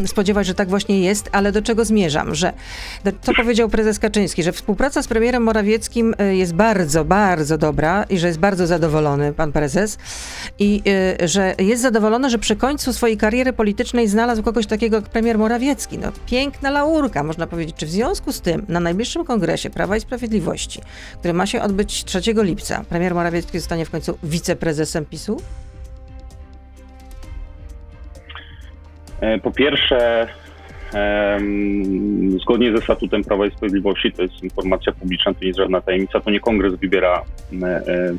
[0.00, 2.52] y, spodziewać, że tak właśnie jest, ale do czego zmierzam, że
[3.22, 8.26] co powiedział prezes Kaczyński, że współpraca z premierem Morawieckim jest bardzo, bardzo dobra i że
[8.26, 9.98] jest bardzo zadowolony pan prezes
[10.58, 10.82] i
[11.24, 15.98] że jest zadowolony, że przy końcu swojej kariery politycznej znalazł kogoś takiego jak premier Morawiecki.
[15.98, 17.76] No piękna laurka, można powiedzieć.
[17.76, 20.80] Czy w związku z tym na najbliższym kongresie Prawa i Sprawiedliwości,
[21.18, 25.36] który ma się odbyć 3 lipca, premier Morawiecki zostanie w końcu wiceprezesem PiSu?
[29.20, 30.28] E, Po pierwsze,
[32.42, 36.20] zgodnie ze statutem Prawa i Sprawiedliwości, to jest informacja publiczna, to nie jest żadna tajemnica,
[36.20, 37.24] to nie kongres wybiera
[37.62, 38.12] e, e,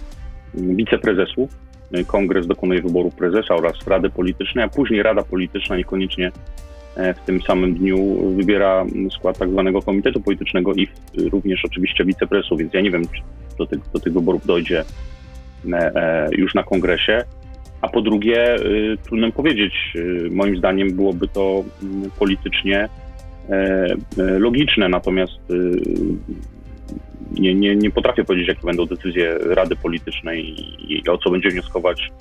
[0.54, 1.50] wiceprezesów.
[2.08, 6.32] Kongres dokonuje wyboru prezesa oraz Rady Politycznej, a później Rada Polityczna niekoniecznie
[6.96, 8.86] w tym samym dniu wybiera
[9.18, 10.88] skład tak zwanego komitetu politycznego i
[11.32, 13.22] również oczywiście wicepresów, więc ja nie wiem, czy
[13.58, 14.84] do tych, do tych wyborów dojdzie
[16.32, 17.24] już na kongresie.
[17.82, 18.56] A po drugie,
[19.04, 19.94] trudno powiedzieć,
[20.32, 22.90] moim zdaniem byłoby to mm, politycznie
[24.40, 25.40] logiczne, natomiast
[27.32, 30.56] nie, nie, nie potrafię powiedzieć, jakie będą decyzje Rady Politycznej
[30.94, 32.12] i, o co będzie wnioskować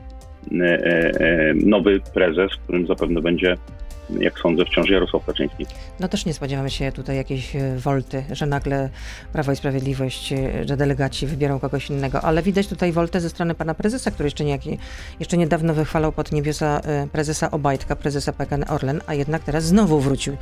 [0.52, 3.56] e, e, nowy prezes, którym zapewne będzie
[4.18, 5.66] jak sądzę, wciąż Jarosław Kaczyński.
[6.00, 8.90] No też nie spodziewamy się tutaj jakiejś e, wolty, że nagle
[9.32, 10.34] Prawo i Sprawiedliwość,
[10.66, 14.44] że delegaci wybiorą kogoś innego, ale widać tutaj woltę ze strony pana prezesa, który jeszcze,
[14.44, 14.78] niejaki,
[15.20, 16.80] jeszcze niedawno wychwalał pod niebiosa
[17.12, 20.36] prezesa Obajtka, prezesa PKN Orlen, a jednak teraz znowu wrócił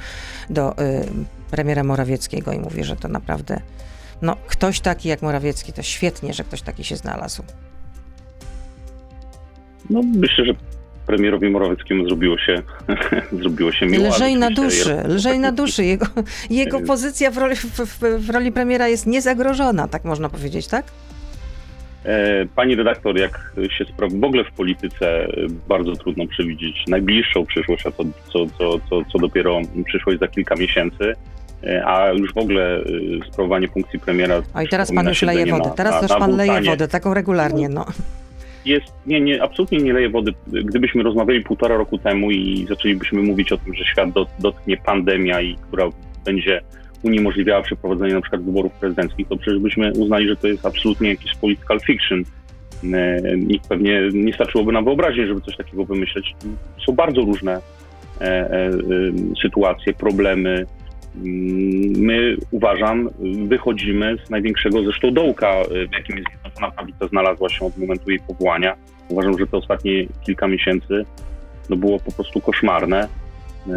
[0.51, 0.75] do
[1.51, 3.61] premiera Morawieckiego i mówi, że to naprawdę
[4.23, 7.43] no, ktoś taki jak Morawiecki, to świetnie, że ktoś taki się znalazł.
[9.91, 10.53] No, myślę, że
[11.09, 12.63] premierowi Morawieckiemu zrobiło się,
[13.43, 14.09] zrobiło się miło.
[14.09, 15.85] Lżej na duszy, lżej na duszy.
[15.85, 16.07] Jego,
[16.51, 20.85] jego pozycja w roli, w, w roli premiera jest niezagrożona, tak można powiedzieć, tak?
[22.05, 25.29] E, pani redaktor, jak się sprawi, w ogóle w polityce
[25.69, 30.55] bardzo trudno przewidzieć najbliższą przyszłość, a co, co, co, co, co dopiero przyszłość za kilka
[30.55, 31.15] miesięcy.
[31.65, 32.83] E, a już w ogóle e,
[33.33, 34.43] sprawowanie funkcji premiera.
[34.55, 35.71] A i teraz pan już leje wodę.
[35.77, 37.87] Teraz też pan leje wodę, taką regularnie, no.
[38.65, 40.33] Jest, nie, nie, absolutnie nie leje wody.
[40.47, 45.57] Gdybyśmy rozmawiali półtora roku temu i zaczęlibyśmy mówić o tym, że świat dotknie pandemia i
[45.57, 45.89] która
[46.25, 46.61] będzie
[47.03, 51.35] uniemożliwiała przeprowadzenie na przykład wyborów prezydenckich, to przecież byśmy uznali, że to jest absolutnie jakiś
[51.35, 52.25] political fiction.
[52.93, 56.35] E, I pewnie nie starczyłoby nam wyobrazić, żeby coś takiego wymyśleć.
[56.87, 57.61] Są bardzo różne
[59.43, 60.67] sytuacje, problemy,
[61.15, 63.11] My, uważam,
[63.47, 65.55] wychodzimy z największego zresztą dołka,
[65.91, 68.77] w jakim jest Zjednoczona Prawica znalazła się od momentu jej powołania.
[69.09, 71.05] Uważam, że te ostatnie kilka miesięcy
[71.71, 73.09] no było po prostu koszmarne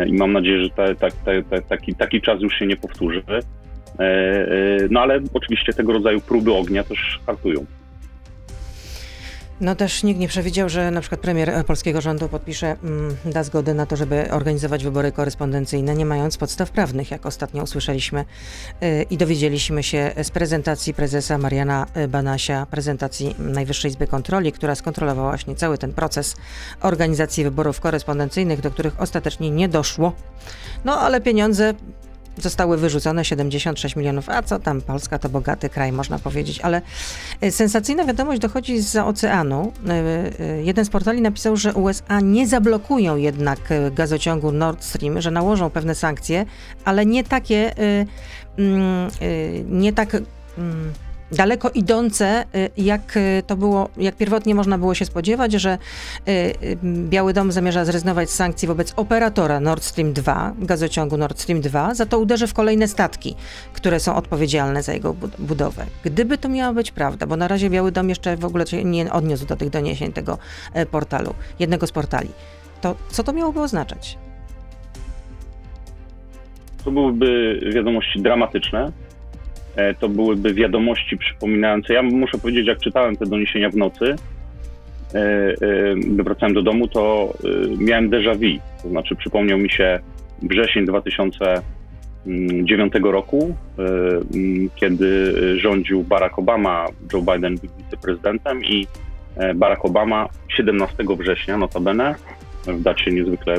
[0.07, 3.23] i mam nadzieję, że te, te, taki, taki czas już się nie powtórzy.
[3.29, 4.47] E, e,
[4.89, 7.65] no ale oczywiście tego rodzaju próby ognia też hartują.
[9.61, 13.43] No też nikt nie przewidział, że na przykład premier e, polskiego rządu podpisze, mm, da
[13.43, 18.25] zgodę na to, żeby organizować wybory korespondencyjne, nie mając podstaw prawnych, jak ostatnio usłyszeliśmy
[18.81, 24.75] yy, i dowiedzieliśmy się z prezentacji prezesa Mariana e, Banasia, prezentacji Najwyższej Izby Kontroli, która
[24.75, 26.35] skontrolowała właśnie cały ten proces
[26.81, 30.13] organizacji wyborów korespondencyjnych, do których ostatecznie nie doszło.
[30.85, 31.73] No ale pieniądze
[32.37, 34.29] zostały wyrzucone 76 milionów.
[34.29, 36.59] A co tam, Polska to bogaty kraj, można powiedzieć.
[36.59, 36.81] Ale
[37.41, 39.73] e, sensacyjna wiadomość dochodzi z oceanu.
[39.87, 39.91] E,
[40.39, 43.59] e, jeden z portali napisał, że USA nie zablokują jednak
[43.91, 46.45] gazociągu Nord Stream, że nałożą pewne sankcje,
[46.85, 47.75] ale nie takie,
[48.57, 49.09] mm,
[49.69, 50.17] nie tak
[50.57, 50.93] mm,
[51.31, 55.77] daleko idące, y, jak y, to było, jak pierwotnie można było się spodziewać, że
[56.27, 61.61] y, Biały Dom zamierza zrezygnować z sankcji wobec operatora Nord Stream 2, gazociągu Nord Stream
[61.61, 63.35] 2, za to uderzy w kolejne statki,
[63.73, 65.85] które są odpowiedzialne za jego budowę.
[66.03, 69.45] Gdyby to miała być prawda, bo na razie Biały Dom jeszcze w ogóle nie odniósł
[69.45, 70.37] do tych doniesień tego
[70.73, 72.29] e, portalu, jednego z portali,
[72.81, 74.17] to co to miałoby oznaczać?
[76.85, 78.91] To byłyby wiadomości dramatyczne,
[79.99, 81.93] to byłyby wiadomości przypominające.
[81.93, 84.15] Ja muszę powiedzieć, jak czytałem te doniesienia w nocy, e,
[85.17, 85.55] e,
[85.95, 87.33] gdy wracałem do domu, to
[87.77, 88.59] miałem déjà vu.
[88.83, 89.99] To znaczy przypomniał mi się
[90.41, 93.55] wrzesień 2009 roku,
[94.75, 98.87] kiedy rządził Barack Obama, Joe Biden był wiceprezydentem i
[99.55, 102.15] Barack Obama 17 września, notabene,
[102.67, 103.57] w dacie niezwykle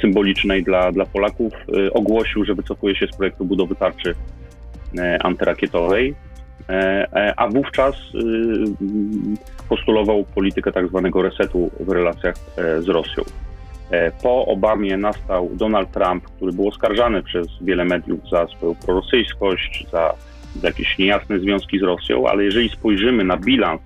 [0.00, 1.52] symbolicznej dla, dla Polaków,
[1.92, 4.38] ogłosił, że wycofuje się z projektu budowy tarczy E,
[5.20, 6.14] antyrakietowej,
[6.68, 6.72] e,
[7.12, 7.94] e, a wówczas
[9.68, 12.34] postulował politykę tak zwanego resetu w relacjach
[12.78, 13.24] z Rosją.
[14.22, 20.14] Po Obamie nastał Donald Trump, który był oskarżany przez wiele mediów za swoją prorosyjskość, za,
[20.60, 23.80] za jakieś niejasne związki z Rosją, ale jeżeli spojrzymy na bilans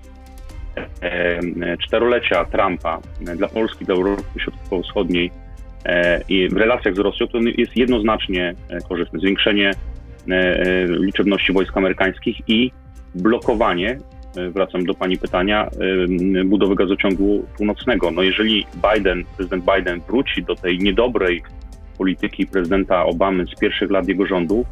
[1.79, 3.01] czterolecia Trumpa
[3.37, 5.31] dla Polski, dla Europy Środkowo-Wschodniej
[6.29, 8.55] i w relacjach z Rosją, to jest jednoznacznie
[8.89, 9.19] korzystne.
[9.19, 9.92] Zwiększenie E, e,
[10.87, 12.73] liczebności wojsk amerykańskich i
[13.15, 13.99] blokowanie,
[14.37, 15.71] e, wracam do Pani pytania,
[16.45, 18.11] budowy gazociągu północnego.
[18.11, 21.43] No jeżeli Biden, prezydent Biden wróci do tej niedobrej
[21.99, 24.65] polityki prezydenta Obamy z pierwszych lat jego rządu,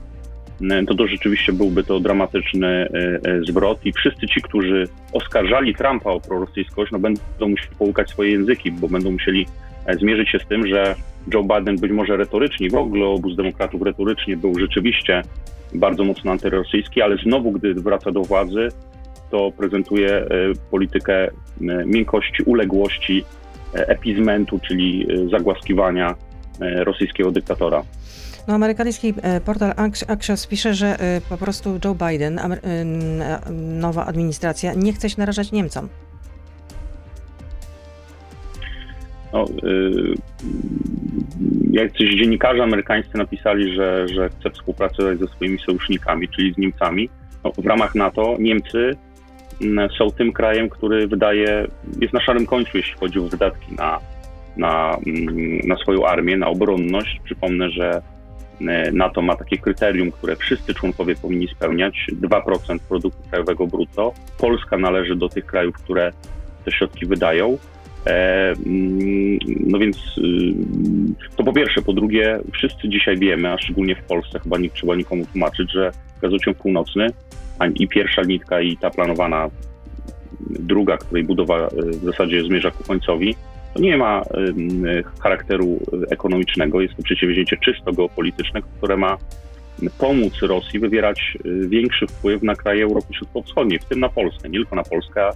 [0.86, 2.88] to to rzeczywiście byłby to dramatyczny
[3.48, 8.72] zwrot i wszyscy ci, którzy oskarżali Trumpa o prorosyjskość, no będą musieli połykać swoje języki,
[8.72, 9.46] bo będą musieli
[10.00, 10.94] zmierzyć się z tym, że
[11.34, 15.22] Joe Biden być może retorycznie, w ogóle obóz demokratów retorycznie był rzeczywiście
[15.74, 18.68] bardzo mocno antyrosyjski, ale znowu, gdy wraca do władzy,
[19.30, 20.26] to prezentuje
[20.70, 21.28] politykę
[21.86, 23.24] miękkości, uległości,
[23.72, 26.14] epizmentu, czyli zagłaskiwania
[26.60, 27.82] rosyjskiego dyktatora.
[28.48, 29.14] No, amerykański
[29.44, 29.72] portal
[30.08, 30.96] Axios pisze, że
[31.28, 32.40] po prostu Joe Biden,
[33.80, 35.88] nowa administracja, nie chce się narażać Niemcom.
[39.32, 40.14] No, y,
[41.70, 47.10] jacyś dziennikarze amerykańscy napisali, że, że chce współpracować ze swoimi sojusznikami, czyli z Niemcami.
[47.44, 48.96] No, w ramach NATO Niemcy
[49.62, 51.66] mm, są tym krajem, który wydaje,
[52.00, 54.00] jest na szarym końcu, jeśli chodzi o wydatki na,
[54.56, 57.20] na, mm, na swoją armię, na obronność.
[57.24, 58.02] Przypomnę, że
[58.60, 64.12] y, NATO ma takie kryterium, które wszyscy członkowie powinni spełniać 2% produktu krajowego brutto.
[64.38, 66.12] Polska należy do tych krajów, które
[66.64, 67.58] te środki wydają.
[68.06, 70.54] E, mm, no więc y,
[71.36, 71.82] to po pierwsze.
[71.82, 75.92] Po drugie, wszyscy dzisiaj wiemy, a szczególnie w Polsce, chyba nie trzeba nikomu tłumaczyć, że
[76.22, 77.06] gazociąg północny
[77.74, 79.48] i pierwsza nitka i ta planowana
[80.40, 83.34] druga, której budowa y, w zasadzie zmierza ku końcowi,
[83.74, 86.80] to nie ma y, charakteru ekonomicznego.
[86.80, 89.18] Jest to przedsięwzięcie czysto geopolityczne, które ma
[89.98, 94.48] pomóc Rosji wywierać większy wpływ na kraje Europy Środkowo-Wschodniej, w tym na Polskę.
[94.48, 95.30] Nie tylko na Polskę,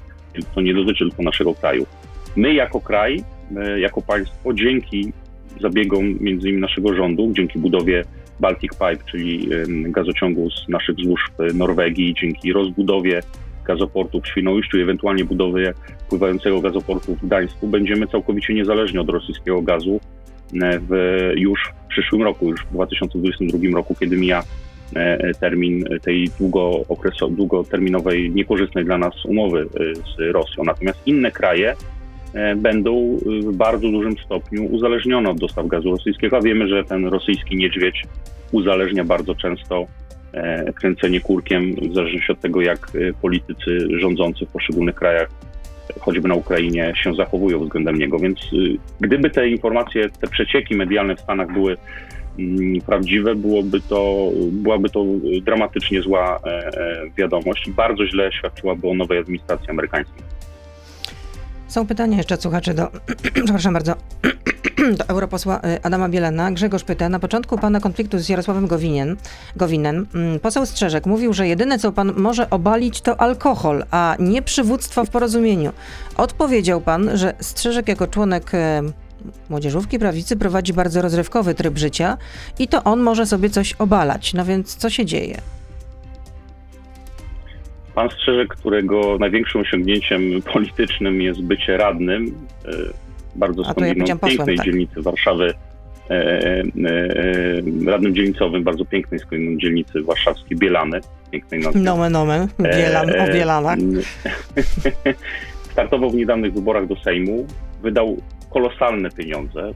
[0.54, 1.86] to nie dotyczy tylko naszego kraju.
[2.36, 3.24] My jako kraj,
[3.76, 5.12] jako państwo, dzięki
[5.60, 8.04] zabiegom między innymi naszego rządu, dzięki budowie
[8.40, 13.20] Baltic Pipe, czyli gazociągu z naszych złóż w Norwegii, dzięki rozbudowie
[13.64, 15.74] gazoportu w Świnoujściu ewentualnie budowie
[16.08, 20.00] pływającego gazoportu w Gdańsku, będziemy całkowicie niezależni od rosyjskiego gazu
[20.88, 24.42] w, już w przyszłym roku, już w 2022 roku, kiedy mija
[24.96, 26.80] e, termin tej długo
[27.30, 30.64] długoterminowej, niekorzystnej dla nas umowy e, z Rosją.
[30.64, 32.03] Natomiast inne kraje E,
[32.56, 37.56] będą w bardzo dużym stopniu uzależnione od dostaw gazu rosyjskiego, a wiemy, że ten rosyjski
[37.56, 38.02] niedźwiedź
[38.52, 39.86] uzależnia bardzo często
[40.32, 45.28] e, kręcenie kurkiem, w zależności od tego, jak e, politycy rządzący w poszczególnych krajach,
[46.00, 48.18] choćby na Ukrainie, się zachowują względem niego.
[48.18, 48.40] Więc
[49.00, 51.76] gdyby te informacje, te przecieki medialne w Stanach były
[52.38, 55.04] mm, prawdziwe, byłoby to, byłaby to
[55.42, 56.40] dramatycznie zła
[57.18, 60.22] wiadomość i bardzo źle świadczyłaby o nowej administracji amerykańskiej.
[61.74, 62.90] Są pytania jeszcze słuchaczy do,
[63.44, 63.94] przepraszam bardzo,
[64.98, 66.52] do europosła y, Adama Bielana.
[66.52, 69.16] Grzegorz pyta, na początku pana konfliktu z Jarosławem Gowinien,
[69.56, 74.42] Gowinem, mm, poseł Strzeżek mówił, że jedyne co pan może obalić to alkohol, a nie
[74.42, 75.72] przywództwo w porozumieniu.
[76.16, 78.58] Odpowiedział pan, że Strzeżek jako członek y,
[79.50, 82.18] młodzieżówki prawicy prowadzi bardzo rozrywkowy tryb życia
[82.58, 84.34] i to on może sobie coś obalać.
[84.34, 85.40] No więc co się dzieje?
[87.94, 90.20] Pan Strzeżek, którego największym osiągnięciem
[90.52, 92.70] politycznym jest bycie radnym, e,
[93.34, 94.66] bardzo skądinąd ja pięknej tak.
[94.66, 95.54] dzielnicy Warszawy,
[96.10, 96.64] e, e,
[97.86, 101.80] radnym dzielnicowym bardzo pięknej skądinąd dzielnicy warszawskiej Bielany, pięknej nazwy.
[101.80, 103.78] Nomen, nomen, Bielan, o Bielanach.
[105.72, 107.46] Startował w niedawnych wyborach do Sejmu,
[107.82, 108.16] wydał
[108.50, 109.72] kolosalne pieniądze,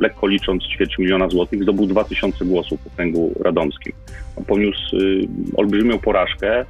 [0.00, 3.92] lekko licząc ćwierć miliona złotych, zdobył 2000 głosów w okręgu radomskim.
[4.46, 4.96] Poniósł
[5.56, 6.64] olbrzymią porażkę,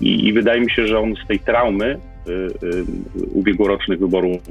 [0.00, 2.84] i, I, wydaje mi się, że on z tej traumy y, y,
[3.32, 4.42] ubiegłorocznych wyborów,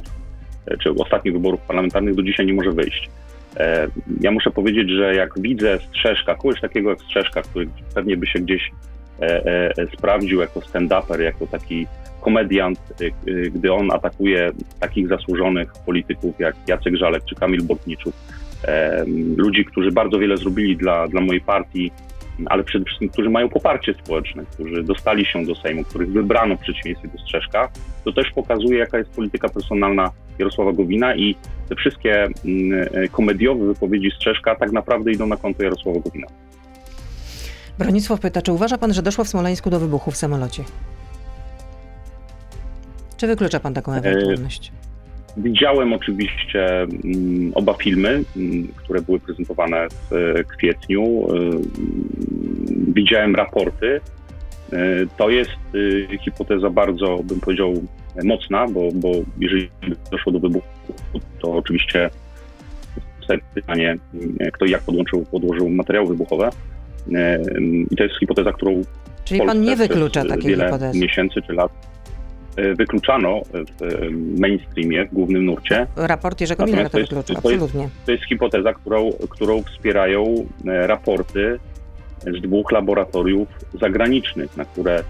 [0.66, 3.10] e, czy ostatnich wyborów parlamentarnych do dzisiaj nie może wyjść.
[3.58, 3.88] E,
[4.22, 8.40] ja muszę powiedzieć, że jak widzę Strzeszka, kogoś takiego jak Strzeszka, który pewnie by się
[8.40, 8.72] gdzieś
[9.22, 11.88] e, sprawdził jako stand-uper, jako taki
[12.22, 12.80] komediant,
[13.52, 18.14] gdy on atakuje takich zasłużonych polityków jak Jacek Żalek czy Kamil Bortniczuk,
[19.38, 21.92] ludzi, którzy bardzo wiele zrobili dla, dla mojej partii,
[22.46, 26.60] ale przede wszystkim, którzy mają poparcie społeczne, którzy dostali się do Sejmu, których wybrano w
[26.60, 27.70] przeciwieństwie do Strzeszka,
[28.06, 31.36] to też pokazuje, jaka jest polityka personalna Jarosława Gowina i
[31.70, 36.28] te wszystkie mm, e, komediowe wypowiedzi Strzeszka tak naprawdę idą na konto Jarosława Gowina.
[37.80, 40.64] Bronisław pyta, czy uważa pan, że doszło w Smoleńsku do wybuchu w samolocie?
[43.18, 44.72] Czy wyklucza pan taką ewentualność?
[44.86, 44.89] E
[45.40, 51.02] Widziałem oczywiście mm, oba filmy, mm, które były prezentowane w e, kwietniu.
[51.02, 51.36] E,
[52.88, 54.02] widziałem raporty.
[54.74, 54.80] E,
[55.18, 55.52] to jest
[56.24, 57.74] hipoteza bardzo, bym powiedział,
[58.24, 59.70] mocna, bo, bo jeżeli
[60.12, 60.68] doszło do wybuchu,
[61.42, 62.10] to oczywiście
[63.54, 63.98] pytanie,
[64.54, 66.50] kto i jak podłączył, podłożył materiały wybuchowe.
[67.92, 68.82] I to jest hipoteza, którą.
[69.26, 71.00] Czyli pan nie wyklucza takiej wiele hipotezy.
[71.00, 71.72] miesięcy czy lat
[72.78, 75.88] wykluczano w mainstreamie, w głównym nurcie.
[75.96, 77.80] Raport Jerzego Millera to wyklucza, absolutnie.
[77.80, 81.60] To jest, to jest hipoteza, którą, którą wspierają e, raporty
[82.22, 83.48] z dwóch laboratoriów
[83.82, 85.04] zagranicznych, na które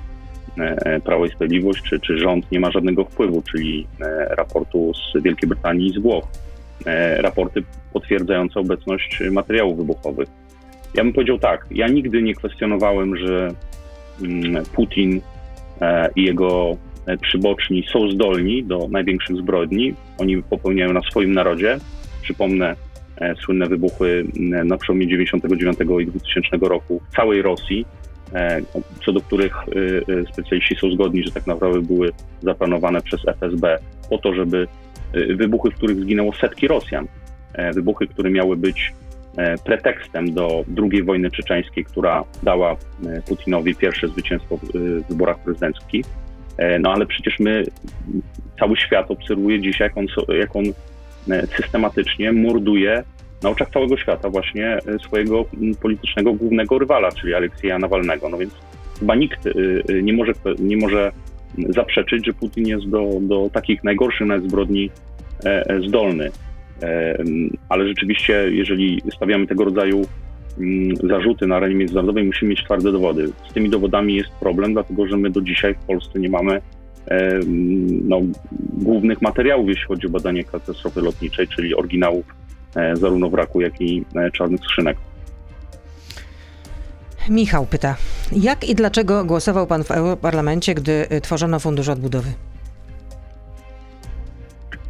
[0.57, 3.87] e, Prawo i Sprawiedliwość czy, czy rząd nie ma żadnego wpływu, czyli
[4.29, 6.27] raportu z Wielkiej Brytanii i z Włoch.
[7.17, 10.29] Raporty potwierdzające obecność materiałów wybuchowych.
[10.93, 13.53] Ja bym powiedział tak, ja nigdy nie kwestionowałem, że
[14.21, 15.21] mm, Putin
[16.15, 16.77] i jego
[17.21, 19.93] przyboczni są zdolni do największych zbrodni.
[20.17, 21.77] Oni popełniają na swoim narodzie.
[22.21, 22.75] Przypomnę
[23.45, 24.25] słynne wybuchy
[24.65, 27.85] na przełomie 99 i 2000 roku w całej Rosji,
[29.05, 29.55] co do których
[30.33, 33.77] specjaliści są zgodni, że tak naprawdę były zaplanowane przez FSB
[34.09, 34.67] po to, żeby
[35.35, 37.07] wybuchy, w których zginęło setki Rosjan,
[37.73, 38.93] wybuchy, które miały być
[39.37, 44.71] E, pretekstem do II wojny czeczeńskiej, która dała e, Putinowi pierwsze zwycięstwo w
[45.09, 46.05] wyborach prezydenckich.
[46.59, 47.63] E, no ale przecież my,
[48.59, 50.07] cały świat obserwuje dzisiaj, jak on,
[50.39, 50.63] jak on
[51.57, 53.03] systematycznie morduje
[53.43, 55.45] na oczach całego świata właśnie swojego
[55.81, 58.29] politycznego głównego rywala, czyli Aleksieja Nawalnego.
[58.29, 58.53] No więc
[58.99, 59.39] chyba nikt
[60.03, 61.11] nie może, nie może
[61.69, 64.89] zaprzeczyć, że Putin jest do, do takich najgorszych nawet zbrodni
[65.87, 66.31] zdolny
[67.69, 70.01] ale rzeczywiście, jeżeli stawiamy tego rodzaju
[71.03, 73.31] zarzuty na arenie międzynarodowej, musimy mieć twarde dowody.
[73.49, 76.61] Z tymi dowodami jest problem, dlatego że my do dzisiaj w Polsce nie mamy
[78.07, 78.21] no,
[78.73, 82.25] głównych materiałów, jeśli chodzi o badanie katastrofy lotniczej, czyli oryginałów
[82.75, 84.97] e, zarówno wraku, jak i e, czarnych skrzynek.
[87.29, 87.95] Michał pyta,
[88.31, 92.29] jak i dlaczego głosował pan w Europarlamencie, gdy e, tworzono Fundusz Odbudowy?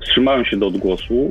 [0.02, 1.30] wstrzymałem się do odgłosu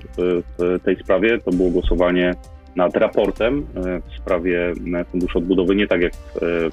[0.58, 1.38] w tej sprawie.
[1.38, 2.34] To było głosowanie
[2.76, 3.62] nad raportem y,
[4.10, 6.68] w sprawie y, Funduszu Odbudowy, nie tak jak w,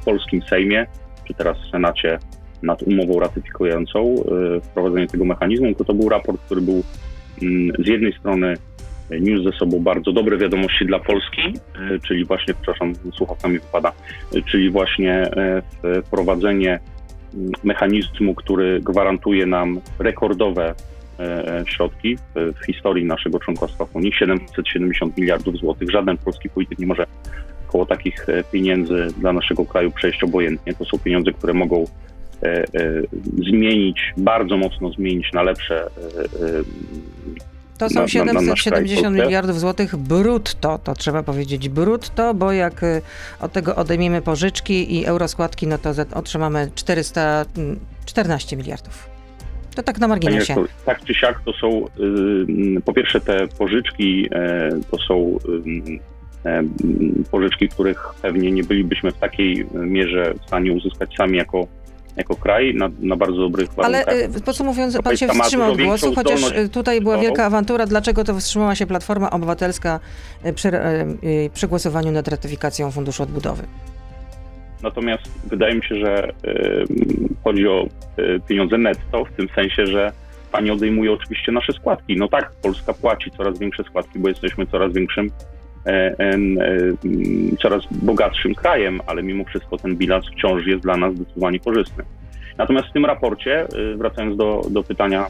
[0.00, 0.86] w polskim Sejmie,
[1.24, 2.18] czy teraz w Senacie
[2.62, 4.16] nad umową ratyfikującą
[4.62, 6.82] wprowadzenie tego mechanizmu, tylko to był raport, który był
[7.42, 8.54] mm, z jednej strony
[9.20, 11.42] niósł ze sobą bardzo dobre wiadomości dla Polski,
[12.06, 13.92] czyli właśnie, przepraszam, słuchawkami wypada,
[14.46, 15.30] czyli właśnie
[16.04, 16.80] wprowadzenie
[17.34, 20.97] mm, mechanizmu, który gwarantuje nam rekordowe E,
[21.66, 25.90] środki w, w historii naszego członkostwa w Unii 770 miliardów złotych.
[25.90, 27.06] Żaden polski polityk nie może
[27.68, 30.74] koło takich e, pieniędzy dla naszego kraju przejść obojętnie.
[30.74, 31.84] To są pieniądze, które mogą
[32.42, 32.66] e, e,
[33.38, 35.86] zmienić, bardzo mocno zmienić na lepsze.
[35.86, 35.88] E,
[37.78, 42.80] to są 770 miliardów złotych brutto, to trzeba powiedzieć brutto, bo jak
[43.40, 49.17] od tego odejmiemy pożyczki i euroskładki, no to otrzymamy 414 miliardów.
[49.78, 50.54] To tak na marginesie.
[50.54, 51.84] To, tak czy siak to są,
[52.78, 55.38] y, po pierwsze te pożyczki e, to są
[56.46, 56.62] y, e,
[57.30, 61.66] pożyczki, których pewnie nie bylibyśmy w takiej mierze w stanie uzyskać sami jako
[62.16, 64.08] jako kraj na, na bardzo dobrych warunkach.
[64.08, 66.40] Ale y, podsumowując, pan się wstrzymał od głosu, chociaż
[66.72, 67.86] tutaj była wielka awantura.
[67.86, 70.00] Dlaczego to wstrzymała się Platforma Obywatelska
[70.54, 70.70] przy,
[71.54, 73.62] przy głosowaniu nad ratyfikacją Funduszu Odbudowy?
[74.82, 76.32] Natomiast wydaje mi się, że
[77.44, 77.86] chodzi o
[78.16, 80.12] e, pieniądze netto, w tym sensie, że
[80.52, 82.16] pani odejmuje oczywiście nasze składki.
[82.16, 85.30] No tak, Polska płaci coraz większe składki, bo jesteśmy coraz większym,
[85.86, 86.38] e, e,
[87.62, 92.04] coraz bogatszym krajem, ale mimo wszystko ten bilans wciąż jest dla nas zdecydowanie korzystny.
[92.58, 95.26] Natomiast w tym raporcie, wracając do, do pytania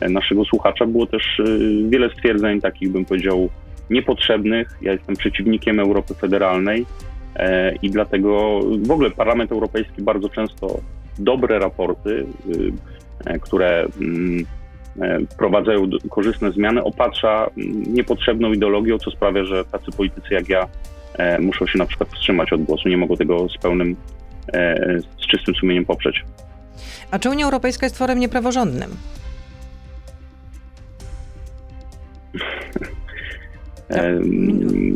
[0.00, 1.42] naszego słuchacza, było też
[1.88, 3.48] wiele stwierdzeń takich, bym powiedział,
[3.90, 4.78] niepotrzebnych.
[4.82, 6.86] Ja jestem przeciwnikiem Europy Federalnej.
[7.36, 10.80] E, I dlatego w ogóle Parlament Europejski bardzo często
[11.18, 12.72] dobre raporty, y,
[13.26, 14.46] e, które mm,
[15.00, 20.68] e, wprowadzają korzystne zmiany, opatrza mm, niepotrzebną ideologią, co sprawia, że tacy politycy jak ja
[21.40, 23.96] muszą się na przykład wstrzymać od głosu, nie mogą tego z pełnym,
[25.18, 26.24] z czystym sumieniem poprzeć.
[27.10, 28.90] A czy Unia Europejska jest tworem niepraworządnym?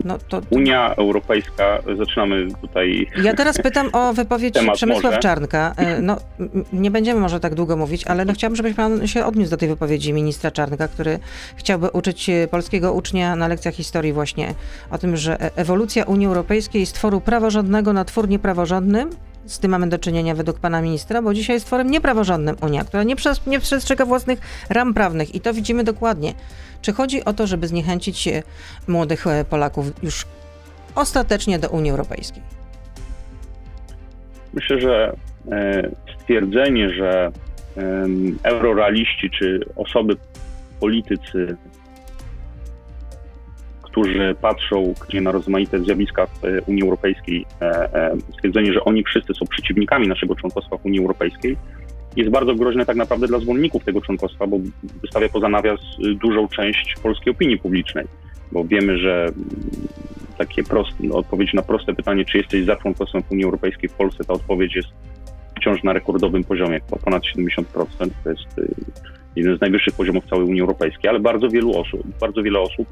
[0.05, 0.47] No, to, to...
[0.51, 3.07] Unia Europejska, zaczynamy tutaj.
[3.23, 5.19] Ja teraz pytam o wypowiedź Przemysław może.
[5.19, 5.75] Czarnka.
[5.77, 6.17] E, no,
[6.73, 9.69] nie będziemy może tak długo mówić, ale no chciałabym, żebyś pan się odniósł do tej
[9.69, 11.19] wypowiedzi ministra Czarnka, który
[11.57, 14.55] chciałby uczyć polskiego ucznia na lekcjach historii właśnie
[14.91, 19.11] o tym, że e, ewolucja Unii Europejskiej z tworu praworządnego na twór niepraworządnym
[19.49, 23.03] z tym mamy do czynienia według pana ministra, bo dzisiaj jest tworem niepraworządnym Unia, która
[23.03, 26.35] nie, przez, nie przestrzega własnych ram prawnych i to widzimy dokładnie.
[26.83, 28.29] Czy chodzi o to, żeby zniechęcić
[28.89, 30.27] młodych e, Polaków już
[30.95, 32.43] ostatecznie do Unii Europejskiej?
[34.55, 35.17] Myślę, że
[35.53, 37.33] e, stwierdzenie, że
[38.43, 40.17] eurorealiści czy osoby,
[40.81, 41.57] politycy,
[44.01, 47.47] którzy patrzą gdzie na rozmaite zjawiska w e, Unii Europejskiej,
[48.33, 51.57] stwierdzenie, że oni wszyscy są przeciwnikami naszego członkostwa w Unii Europejskiej,
[52.17, 54.59] jest bardzo groźne tak naprawdę dla zwolenników tego członkostwa, bo
[55.03, 58.05] wystawia poza nawias y, dużą część polskiej opinii publicznej,
[58.53, 59.27] bo wiemy, że
[60.39, 63.93] takie proste, no, odpowiedź na proste pytanie, czy jesteś za członkostwem w Unii Europejskiej w
[63.93, 64.89] Polsce, ta odpowiedź jest
[65.61, 67.65] wciąż na rekordowym poziomie, ponad 70%,
[68.25, 68.75] to jest y,
[69.37, 72.89] jeden z najwyższych poziomów całej Unii Europejskiej, ale bardzo wielu osób, bardzo wiele osób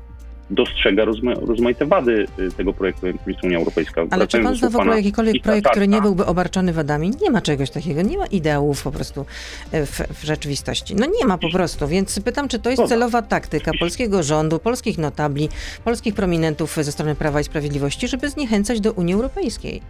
[0.51, 4.03] dostrzega rozma- rozmaite wady y, tego projektu, jakim jest Unia Europejska.
[4.11, 7.11] Ale czy pan zna w ogóle jakikolwiek projekt, który nie byłby obarczony wadami?
[7.23, 9.27] Nie ma czegoś takiego, nie ma ideałów po prostu
[9.73, 10.95] e, w, w rzeczywistości.
[10.95, 14.99] No nie ma po prostu, więc pytam, czy to jest celowa taktyka polskiego rządu, polskich
[14.99, 15.49] notabli,
[15.85, 19.83] polskich prominentów ze strony Prawa i Sprawiedliwości, żeby zniechęcać do Unii Europejskiej?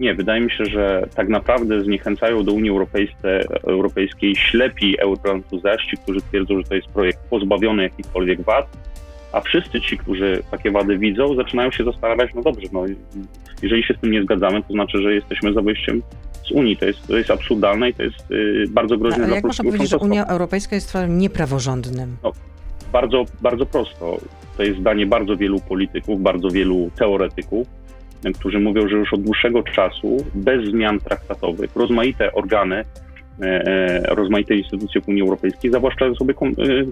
[0.00, 6.20] Nie, wydaje mi się, że tak naprawdę zniechęcają do Unii Europejskiej, Europejskiej ślepi euroentuzjaści, którzy
[6.20, 8.66] twierdzą, że to jest projekt pozbawiony jakichkolwiek wad,
[9.32, 12.84] a wszyscy ci, którzy takie wady widzą, zaczynają się zastanawiać, no dobrze, no
[13.62, 16.02] jeżeli się z tym nie zgadzamy, to znaczy, że jesteśmy za wyjściem
[16.44, 16.76] z Unii.
[16.76, 19.64] To jest, to jest absurdalne i to jest y, bardzo groźne Ale dla jak można
[19.64, 19.98] polskiego powiedzieć, że.
[19.98, 22.16] Unia Europejska jest tworem niepraworządnym?
[22.92, 24.18] Bardzo, bardzo prosto.
[24.56, 27.68] To jest zdanie bardzo wielu polityków, bardzo wielu teoretyków,
[28.38, 32.84] którzy mówią, że już od dłuższego czasu, bez zmian traktatowych, rozmaite organy,
[33.42, 36.46] e, e, rozmaite instytucje Unii Europejskiej zawłaszczają sobie e,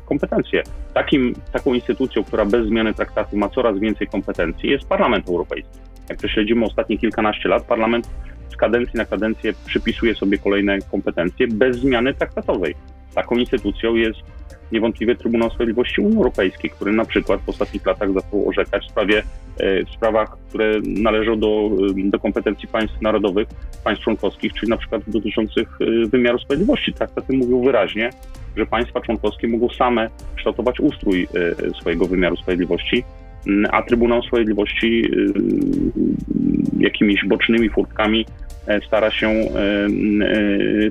[0.07, 0.63] kompetencje.
[0.95, 5.79] Takim, taką instytucją, która bez zmiany traktatu ma coraz więcej kompetencji, jest Parlament Europejski.
[6.09, 8.11] Jak prześledzimy ostatnie kilkanaście lat, Parlament
[8.53, 12.75] z kadencji na kadencję przypisuje sobie kolejne kompetencje bez zmiany traktatowej.
[13.15, 14.19] Taką instytucją jest
[14.73, 19.23] niewątpliwie Trybunał Sprawiedliwości Unii Europejskiej, który na przykład w ostatnich latach zaczął orzekać w, sprawie,
[19.57, 21.71] e, w sprawach, które należą do,
[22.07, 23.49] e, do kompetencji państw narodowych,
[23.85, 26.93] państw członkowskich, czyli na przykład dotyczących e, wymiaru sprawiedliwości.
[26.93, 28.11] Traktaty mówią wyraźnie,
[28.57, 31.29] że państwa członkowskie mogą same kształtować ustrój
[31.81, 33.05] swojego wymiaru sprawiedliwości,
[33.71, 35.11] a Trybunał Sprawiedliwości
[36.79, 38.27] jakimiś bocznymi furtkami
[38.87, 39.33] stara się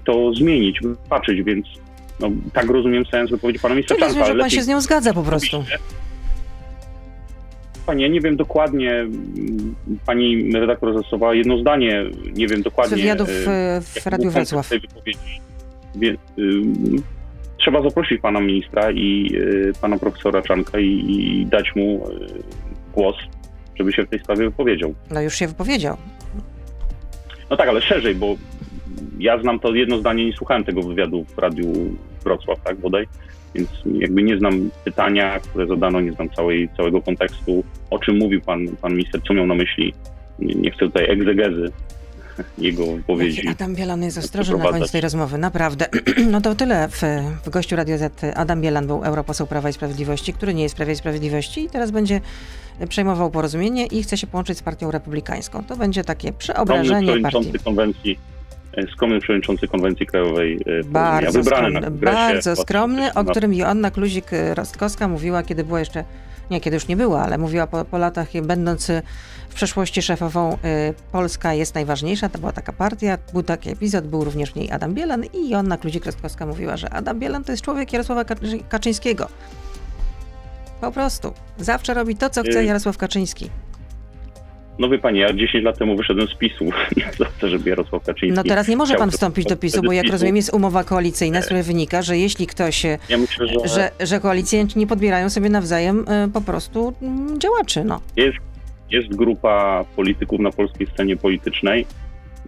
[0.04, 1.68] to zmienić, wypaczyć, więc
[2.20, 4.82] no, tak rozumiem sens wypowiedzi pana ministra Czyli Czarnka, rozumiem, że pan się z nią
[4.82, 5.64] zgadza po prostu.
[7.86, 12.04] Panie, ja nie wiem dokładnie, m, pani redaktor zastosowała jedno zdanie,
[12.34, 12.98] nie wiem Z dokładnie.
[12.98, 14.70] wywiadów e, w, w jaki Radiu Wrocław.
[14.70, 15.42] tej wypowiedzi.
[15.96, 17.04] Wie, ym,
[17.58, 22.28] trzeba zaprosić pana ministra i y, pana profesora Czanka i, i dać mu y,
[22.94, 23.16] głos,
[23.76, 24.94] żeby się w tej sprawie wypowiedział.
[25.12, 25.98] No już się wypowiedział.
[27.50, 28.36] No tak, ale szerzej, bo
[29.20, 31.74] ja znam to jedno zdanie, nie słuchałem tego wywiadu w Radiu
[32.24, 33.08] Wrocław, tak, bodaj,
[33.56, 33.70] więc
[34.00, 38.68] jakby nie znam pytania, które zadano, nie znam całej, całego kontekstu, o czym mówił pan,
[38.82, 39.94] pan minister, co miał na myśli.
[40.40, 41.72] Nie, nie chcę tutaj egzegezy
[42.58, 43.38] jego wypowiedzi.
[43.38, 45.86] Jaki Adam Bielan jest ostrożny na koniec tej rozmowy, naprawdę.
[46.32, 47.02] No to tyle w,
[47.46, 48.24] w gościu Radio Z.
[48.36, 51.70] Adam Bielan był europoseł Prawa i Sprawiedliwości, który nie jest w Prawie i Sprawiedliwości i
[51.70, 52.22] teraz będzie
[52.90, 55.64] przejmował porozumienie i chce się połączyć z partią republikańską.
[55.64, 57.24] To będzie takie przeobrażenie partii.
[57.24, 58.20] przewodniczący konwencji,
[58.94, 63.32] skromny przewodniczący konwencji krajowej e, Bardzo wybrany skromny, na kongresie bardzo skromny, o 2013.
[63.32, 66.04] którym Joanna Kluzik-Rostkowska mówiła, kiedy była jeszcze,
[66.52, 69.02] nie, kiedy już nie była, ale mówiła po, po latach, będąc y,
[69.50, 70.58] w przeszłości szefową, y,
[71.12, 74.94] Polska jest najważniejsza, to była taka partia, był taki epizod, był również w niej Adam
[74.94, 79.28] Bielan i Joanna Kluzik-Rostkowska mówiła, że Adam Bielan to jest człowiek Jarosława Kaczy- Kaczyńskiego.
[80.82, 81.34] Po prostu.
[81.60, 83.50] Zawsze robi to, co chce Y- Jarosław Kaczyński.
[84.80, 86.66] No wie pani, ja 10 lat temu wyszedłem z PiSu.
[86.98, 88.36] Nie chcę, żeby Jarosław Kaczyński...
[88.36, 91.42] No teraz nie może pan to- wstąpić do PiSu, bo jak rozumiem jest umowa koalicyjna,
[91.42, 95.30] z której wynika, że jeśli ktoś e, Ja myślę, że, że, że koalicjanci nie podbierają
[95.30, 98.02] sobie nawzajem e, po prostu mm, działaczy, no.
[98.16, 98.38] jest,
[98.92, 101.86] jest grupa polityków na polskiej scenie politycznej,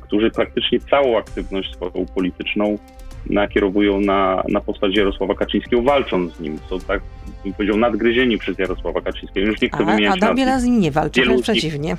[0.01, 2.77] którzy praktycznie całą aktywność swoją polityczną
[3.25, 6.59] nakierowują na, na postać Jarosława Kaczyńskiego, walcząc z nim.
[6.69, 7.01] Są tak,
[7.43, 9.47] bym powiedział, nadgryzieni przez Jarosława Kaczyńskiego.
[9.47, 10.35] Już nie chcę A wymieniać Adam.
[10.35, 11.97] Biela z nim nie walczy, wręcz przeciwnie.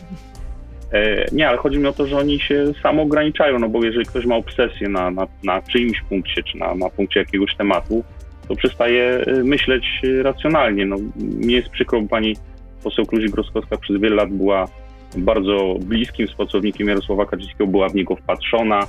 [0.93, 4.07] E, Nie, ale chodzi mi o to, że oni się samo ograniczają, no bo jeżeli
[4.07, 8.05] ktoś ma obsesję na, na, na czyimś punkcie, czy na, na punkcie jakiegoś tematu,
[8.49, 9.85] to przestaje e, myśleć
[10.23, 10.87] racjonalnie.
[10.87, 12.37] No, mnie jest przykro, bo pani
[12.85, 14.69] poseł Kluzik-Rostkowska przez wiele lat była
[15.17, 18.87] bardzo bliskim współpracownikiem Jarosława Kaczyńskiego, była w niego wpatrzona,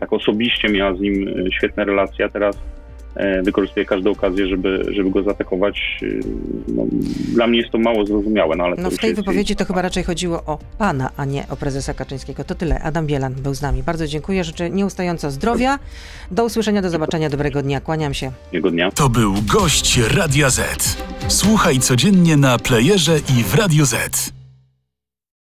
[0.00, 2.56] tak osobiście miała z nim e, świetne relacje, a teraz
[3.14, 5.98] e, wykorzystuje każdą okazję, żeby, żeby go zaatakować.
[6.02, 6.06] E,
[6.68, 6.82] No,
[7.34, 9.64] dla mnie jest to mało zrozumiałe, no ale to No w tej jest wypowiedzi to
[9.64, 12.44] chyba raczej chodziło o pana, a nie o prezesa Kaczyńskiego.
[12.44, 12.80] To tyle.
[12.80, 13.82] Adam Bielan był z nami.
[13.82, 14.44] Bardzo dziękuję.
[14.44, 15.78] Życzę nieustająco zdrowia.
[16.30, 17.30] Do usłyszenia, do zobaczenia.
[17.30, 17.80] Dobrego dnia.
[17.80, 18.32] Kłaniam się.
[18.52, 18.90] jego dnia.
[18.90, 20.96] To był gość Radia Z.
[21.28, 24.32] Słuchaj codziennie na playerze i w Radio Z.